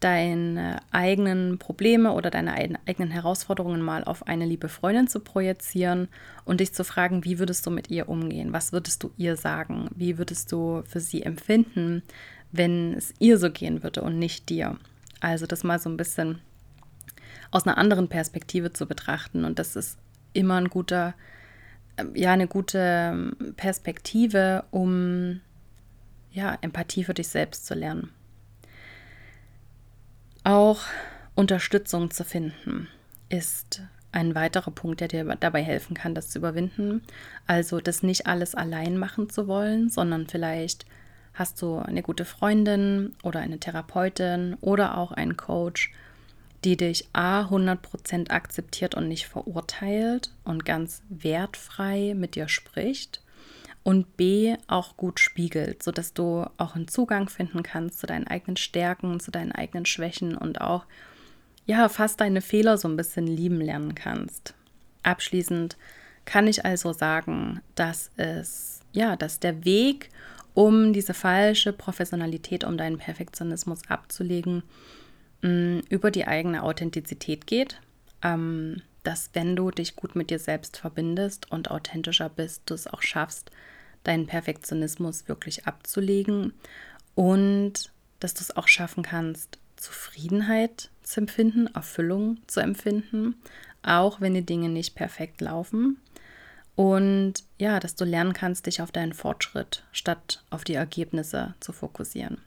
deine 0.00 0.80
eigenen 0.92 1.58
Probleme 1.58 2.12
oder 2.12 2.30
deine 2.30 2.54
eigenen 2.54 3.10
Herausforderungen 3.10 3.82
mal 3.82 4.04
auf 4.04 4.26
eine 4.26 4.44
liebe 4.44 4.68
Freundin 4.68 5.08
zu 5.08 5.20
projizieren 5.20 6.08
und 6.44 6.60
dich 6.60 6.72
zu 6.72 6.84
fragen, 6.84 7.24
wie 7.24 7.38
würdest 7.38 7.66
du 7.66 7.70
mit 7.70 7.90
ihr 7.90 8.08
umgehen? 8.08 8.52
Was 8.52 8.72
würdest 8.72 9.02
du 9.02 9.10
ihr 9.16 9.36
sagen? 9.36 9.88
Wie 9.94 10.18
würdest 10.18 10.52
du 10.52 10.82
für 10.86 11.00
sie 11.00 11.22
empfinden, 11.22 12.02
wenn 12.52 12.94
es 12.94 13.14
ihr 13.18 13.38
so 13.38 13.50
gehen 13.50 13.82
würde 13.82 14.02
und 14.02 14.18
nicht 14.18 14.48
dir? 14.48 14.76
Also 15.20 15.46
das 15.46 15.64
mal 15.64 15.78
so 15.78 15.88
ein 15.88 15.96
bisschen 15.96 16.40
aus 17.50 17.66
einer 17.66 17.78
anderen 17.78 18.08
Perspektive 18.08 18.72
zu 18.72 18.86
betrachten 18.86 19.44
und 19.44 19.58
das 19.58 19.76
ist 19.76 19.98
immer 20.32 20.56
ein 20.56 20.68
guter, 20.68 21.14
ähm, 21.96 22.14
ja, 22.14 22.32
eine 22.32 22.46
gute 22.46 22.78
ähm, 22.78 23.54
Perspektive, 23.56 24.64
um 24.70 25.40
ja, 26.30 26.58
Empathie 26.60 27.04
für 27.04 27.14
dich 27.14 27.28
selbst 27.28 27.66
zu 27.66 27.74
lernen. 27.74 28.10
Auch 30.44 30.80
Unterstützung 31.34 32.10
zu 32.10 32.24
finden 32.24 32.88
ist 33.28 33.82
ein 34.12 34.34
weiterer 34.34 34.70
Punkt, 34.70 35.00
der 35.00 35.08
dir 35.08 35.24
dabei 35.38 35.62
helfen 35.62 35.94
kann, 35.94 36.14
das 36.14 36.30
zu 36.30 36.38
überwinden. 36.38 37.02
Also 37.46 37.80
das 37.80 38.02
nicht 38.02 38.26
alles 38.26 38.54
allein 38.54 38.98
machen 38.98 39.28
zu 39.28 39.46
wollen, 39.46 39.90
sondern 39.90 40.26
vielleicht 40.26 40.86
hast 41.38 41.62
du 41.62 41.78
eine 41.78 42.02
gute 42.02 42.24
Freundin 42.24 43.14
oder 43.22 43.40
eine 43.40 43.58
Therapeutin 43.58 44.56
oder 44.60 44.98
auch 44.98 45.12
einen 45.12 45.36
Coach, 45.36 45.92
die 46.64 46.76
dich 46.76 47.08
A 47.12 47.42
100% 47.42 48.30
akzeptiert 48.30 48.94
und 48.94 49.08
nicht 49.08 49.26
verurteilt 49.26 50.32
und 50.44 50.64
ganz 50.64 51.02
wertfrei 51.08 52.14
mit 52.16 52.34
dir 52.34 52.48
spricht 52.48 53.22
und 53.84 54.16
B 54.16 54.56
auch 54.66 54.96
gut 54.96 55.20
spiegelt, 55.20 55.82
sodass 55.82 56.12
du 56.12 56.44
auch 56.56 56.74
einen 56.74 56.88
Zugang 56.88 57.28
finden 57.28 57.62
kannst 57.62 58.00
zu 58.00 58.06
deinen 58.06 58.26
eigenen 58.26 58.56
Stärken, 58.56 59.20
zu 59.20 59.30
deinen 59.30 59.52
eigenen 59.52 59.86
Schwächen 59.86 60.36
und 60.36 60.60
auch 60.60 60.84
ja, 61.64 61.88
fast 61.88 62.20
deine 62.20 62.40
Fehler 62.40 62.78
so 62.78 62.88
ein 62.88 62.96
bisschen 62.96 63.26
lieben 63.26 63.60
lernen 63.60 63.94
kannst. 63.94 64.54
Abschließend 65.02 65.76
kann 66.24 66.46
ich 66.46 66.64
also 66.64 66.92
sagen, 66.92 67.60
dass 67.76 68.10
es 68.16 68.80
ja, 68.92 69.16
dass 69.16 69.38
der 69.38 69.64
Weg, 69.64 70.10
um 70.58 70.92
diese 70.92 71.14
falsche 71.14 71.72
Professionalität, 71.72 72.64
um 72.64 72.76
deinen 72.76 72.98
Perfektionismus 72.98 73.80
abzulegen, 73.88 74.62
Mm, 75.42 75.80
über 75.88 76.10
die 76.10 76.26
eigene 76.26 76.62
Authentizität 76.62 77.46
geht. 77.46 77.80
Ähm, 78.22 78.82
dass 79.04 79.30
wenn 79.32 79.54
du 79.54 79.70
dich 79.70 79.96
gut 79.96 80.16
mit 80.16 80.30
dir 80.30 80.38
selbst 80.38 80.76
verbindest 80.76 81.50
und 81.50 81.70
authentischer 81.70 82.28
bist, 82.28 82.62
du 82.66 82.74
es 82.74 82.88
auch 82.88 83.02
schaffst, 83.02 83.50
deinen 84.02 84.26
Perfektionismus 84.26 85.28
wirklich 85.28 85.66
abzulegen 85.66 86.52
und 87.14 87.92
dass 88.20 88.34
du 88.34 88.40
es 88.40 88.56
auch 88.56 88.66
schaffen 88.66 89.04
kannst, 89.04 89.58
Zufriedenheit 89.76 90.90
zu 91.04 91.20
empfinden, 91.20 91.68
Erfüllung 91.68 92.38
zu 92.48 92.60
empfinden, 92.60 93.36
auch 93.82 94.20
wenn 94.20 94.34
die 94.34 94.44
Dinge 94.44 94.68
nicht 94.68 94.96
perfekt 94.96 95.40
laufen. 95.40 95.98
Und 96.78 97.42
ja, 97.58 97.80
dass 97.80 97.96
du 97.96 98.04
lernen 98.04 98.34
kannst, 98.34 98.66
dich 98.66 98.80
auf 98.80 98.92
deinen 98.92 99.12
Fortschritt 99.12 99.82
statt 99.90 100.44
auf 100.48 100.62
die 100.62 100.74
Ergebnisse 100.74 101.56
zu 101.58 101.72
fokussieren. 101.72 102.38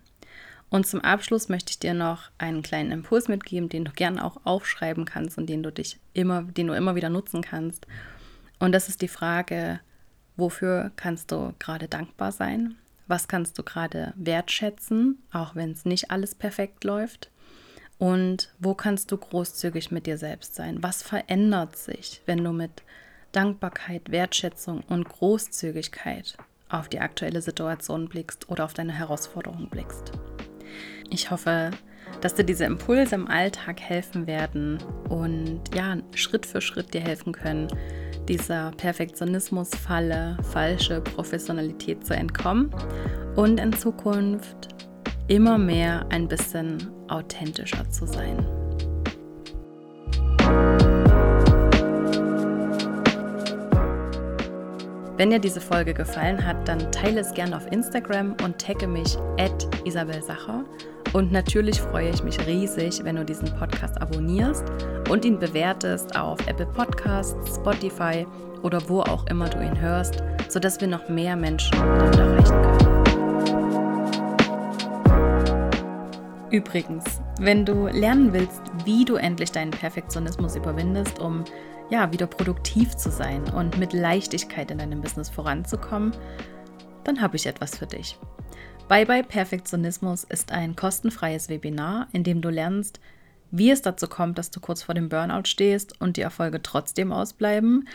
Und 0.70 0.88
zum 0.88 1.02
Abschluss 1.02 1.50
möchte 1.50 1.72
ich 1.72 1.80
dir 1.80 1.94
noch 1.94 2.32
einen 2.38 2.62
kleinen 2.62 2.94
Impuls 2.94 3.28
mitgeben, 3.28 3.68
den 3.68 3.84
du 3.84 3.92
gerne 3.92 4.24
auch 4.24 4.38
aufschreiben 4.46 5.04
kannst 5.04 5.38
und 5.38 5.48
den 5.48 5.64
du 5.64 5.72
dich 5.74 6.00
immer, 6.14 6.44
den 6.44 6.68
du 6.68 6.74
immer 6.74 6.96
wieder 6.96 7.10
nutzen 7.10 7.42
kannst. 7.42 7.88
Und 8.58 8.72
das 8.72 8.88
ist 8.88 9.02
die 9.02 9.10
Frage, 9.10 9.82
wofür 10.38 10.94
kannst 10.96 11.34
du 11.34 11.54
gerade 11.60 11.90
dankbar 11.90 12.32
sein? 12.32 12.76
Was 13.08 13.28
kannst 13.28 13.60
du 13.60 13.64
gerade 13.64 14.14
wertschätzen, 14.16 15.22
auch 15.34 15.56
wenn 15.56 15.72
es 15.72 15.84
nicht 15.84 16.10
alles 16.10 16.36
perfekt 16.36 16.86
läuft? 16.86 17.30
Und 17.98 18.54
wo 18.60 18.76
kannst 18.76 19.12
du 19.12 19.18
großzügig 19.18 19.92
mit 19.92 20.06
dir 20.06 20.18
selbst 20.18 20.56
sein? 20.56 20.82
Was 20.82 21.04
verändert 21.04 21.76
sich, 21.76 22.22
wenn 22.26 22.42
du 22.42 22.54
mit 22.54 22.82
Dankbarkeit, 23.32 24.12
Wertschätzung 24.12 24.84
und 24.90 25.08
Großzügigkeit 25.08 26.38
auf 26.70 26.90
die 26.90 27.00
aktuelle 27.00 27.42
Situation 27.42 28.08
blickst 28.08 28.50
oder 28.50 28.66
auf 28.66 28.74
deine 28.74 28.94
Herausforderung 28.94 29.70
blickst? 29.70 30.12
Ich 31.10 31.32
hoffe, 31.32 31.72
dass 32.22 32.36
dir 32.36 32.44
diese 32.44 32.66
Impulse 32.66 33.16
im 33.16 33.28
Alltag 33.28 33.80
helfen 33.80 34.28
werden 34.28 34.80
und 35.10 35.62
ja, 35.74 35.98
Schritt 36.16 36.46
für 36.46 36.62
Schritt 36.62 36.94
dir 36.94 37.02
helfen 37.02 37.34
können, 37.34 37.68
dieser 38.28 38.72
Perfektionismusfalle, 38.72 40.38
falsche 40.52 41.02
Professionalität 41.02 42.06
zu 42.06 42.16
entkommen 42.16 42.74
und 43.36 43.60
in 43.60 43.74
Zukunft 43.74 44.70
immer 45.28 45.58
mehr 45.58 46.06
ein 46.10 46.28
bisschen 46.28 46.92
authentischer 47.08 47.90
zu 47.90 48.06
sein. 48.06 48.61
Wenn 55.22 55.30
dir 55.30 55.38
diese 55.38 55.62
Folge 55.62 55.94
gefallen 55.94 56.44
hat, 56.44 56.68
dann 56.68 56.92
teile 56.92 57.22
es 57.22 57.32
gerne 57.36 57.56
auf 57.56 57.72
Instagram 57.72 58.36
und 58.44 58.58
tagge 58.58 58.88
mich 58.88 59.20
at 59.38 59.68
Isabel 59.86 60.20
Sacher 60.20 60.66
und 61.14 61.32
natürlich 61.32 61.80
freue 61.80 62.10
ich 62.10 62.24
mich 62.24 62.44
riesig, 62.48 63.04
wenn 63.04 63.18
du 63.18 63.24
diesen 63.24 63.56
Podcast 63.56 64.02
abonnierst 64.02 64.64
und 65.12 65.24
ihn 65.24 65.38
bewertest 65.38 66.18
auf 66.18 66.40
Apple 66.48 66.66
Podcasts, 66.66 67.56
Spotify 67.56 68.26
oder 68.64 68.82
wo 68.90 69.02
auch 69.02 69.28
immer 69.28 69.48
du 69.48 69.64
ihn 69.64 69.80
hörst, 69.80 70.24
sodass 70.48 70.82
wir 70.82 70.88
noch 70.88 71.08
mehr 71.08 71.36
Menschen 71.36 71.78
damit 71.78 72.16
erreichen 72.16 72.62
können. 72.64 72.92
Übrigens, 76.50 77.22
wenn 77.40 77.64
du 77.64 77.86
lernen 77.90 78.34
willst, 78.34 78.64
wie 78.86 79.06
du 79.06 79.18
endlich 79.18 79.52
deinen 79.52 79.70
Perfektionismus 79.70 80.56
überwindest, 80.56 81.20
um 81.20 81.44
ja 81.92 82.12
wieder 82.12 82.26
produktiv 82.26 82.96
zu 82.96 83.12
sein 83.12 83.44
und 83.54 83.78
mit 83.78 83.94
Leichtigkeit 83.94 84.72
in 84.72 84.80
deinem 84.80 85.02
Business 85.02 85.30
voranzukommen, 85.30 86.14
dann 87.04 87.22
habe 87.22 87.36
ich 87.36 87.46
etwas 87.46 87.78
für 87.78 87.86
dich. 87.86 88.18
Bye 88.88 89.06
Bye 89.06 89.24
Perfektionismus 89.24 90.24
ist 90.24 90.52
ein 90.52 90.76
kostenfreies 90.76 91.50
Webinar, 91.50 92.08
in 92.14 92.24
dem 92.24 92.42
du 92.42 92.50
lernst, 92.50 93.00
wie 93.52 93.70
es 93.70 93.82
dazu 93.82 94.08
kommt, 94.08 94.38
dass 94.38 94.52
du 94.52 94.60
kurz 94.60 94.84
vor 94.84 94.96
dem 94.96 95.10
Burnout 95.10 95.46
stehst 95.46 96.00
und 96.00 96.18
die 96.18 96.22
Erfolge 96.22 96.62
trotzdem 96.62 97.12
ausbleiben, 97.12 97.88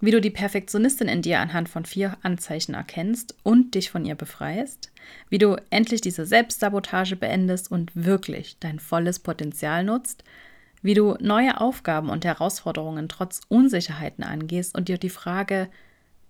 wie 0.00 0.10
du 0.10 0.20
die 0.20 0.30
Perfektionistin 0.30 1.08
in 1.08 1.22
dir 1.22 1.40
anhand 1.40 1.68
von 1.68 1.84
vier 1.84 2.16
Anzeichen 2.22 2.74
erkennst 2.74 3.34
und 3.44 3.74
dich 3.74 3.90
von 3.90 4.04
ihr 4.04 4.16
befreist, 4.16 4.92
wie 5.30 5.38
du 5.38 5.56
endlich 5.70 6.00
diese 6.00 6.26
Selbstsabotage 6.26 7.16
beendest 7.16 7.70
und 7.70 7.92
wirklich 7.94 8.56
dein 8.58 8.80
volles 8.80 9.20
Potenzial 9.20 9.84
nutzt, 9.84 10.24
wie 10.82 10.94
du 10.94 11.16
neue 11.20 11.60
Aufgaben 11.60 12.10
und 12.10 12.24
Herausforderungen 12.24 13.08
trotz 13.08 13.40
Unsicherheiten 13.48 14.24
angehst 14.24 14.74
und 14.76 14.88
dir 14.88 14.98
die 14.98 15.10
Frage, 15.10 15.68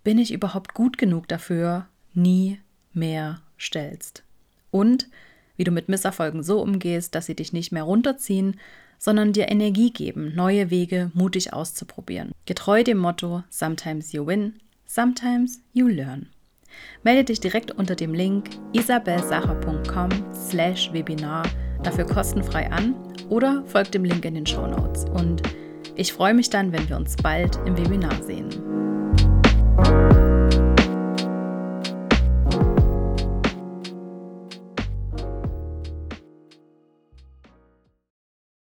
bin 0.04 0.18
ich 0.18 0.32
überhaupt 0.32 0.74
gut 0.74 0.98
genug 0.98 1.28
dafür, 1.28 1.86
nie 2.14 2.60
mehr 2.92 3.42
stellst. 3.58 4.22
Und 4.70 5.08
wie 5.56 5.64
du 5.64 5.70
mit 5.70 5.88
Misserfolgen 5.88 6.42
so 6.42 6.60
umgehst, 6.60 7.14
dass 7.14 7.26
sie 7.26 7.34
dich 7.34 7.52
nicht 7.52 7.72
mehr 7.72 7.82
runterziehen, 7.82 8.58
sondern 8.98 9.32
dir 9.32 9.48
Energie 9.48 9.90
geben, 9.90 10.34
neue 10.34 10.70
Wege 10.70 11.10
mutig 11.14 11.52
auszuprobieren. 11.52 12.32
Getreu 12.46 12.82
dem 12.82 12.98
Motto 12.98 13.42
Sometimes 13.50 14.12
you 14.12 14.26
win, 14.26 14.54
sometimes 14.86 15.60
you 15.72 15.86
learn. 15.88 16.28
Melde 17.02 17.24
dich 17.24 17.40
direkt 17.40 17.72
unter 17.72 17.94
dem 17.94 18.14
Link 18.14 18.50
isabelsacher.com 18.72 20.10
slash 20.34 20.92
Webinar 20.92 21.44
dafür 21.82 22.04
kostenfrei 22.04 22.70
an 22.70 22.94
oder 23.28 23.62
folg 23.66 23.90
dem 23.92 24.04
Link 24.04 24.24
in 24.24 24.34
den 24.34 24.46
Show 24.46 24.66
Notes. 24.66 25.04
Und 25.04 25.42
ich 25.94 26.12
freue 26.12 26.34
mich 26.34 26.50
dann, 26.50 26.72
wenn 26.72 26.88
wir 26.88 26.96
uns 26.96 27.16
bald 27.16 27.58
im 27.64 27.76
Webinar 27.76 28.22
sehen. 28.22 28.65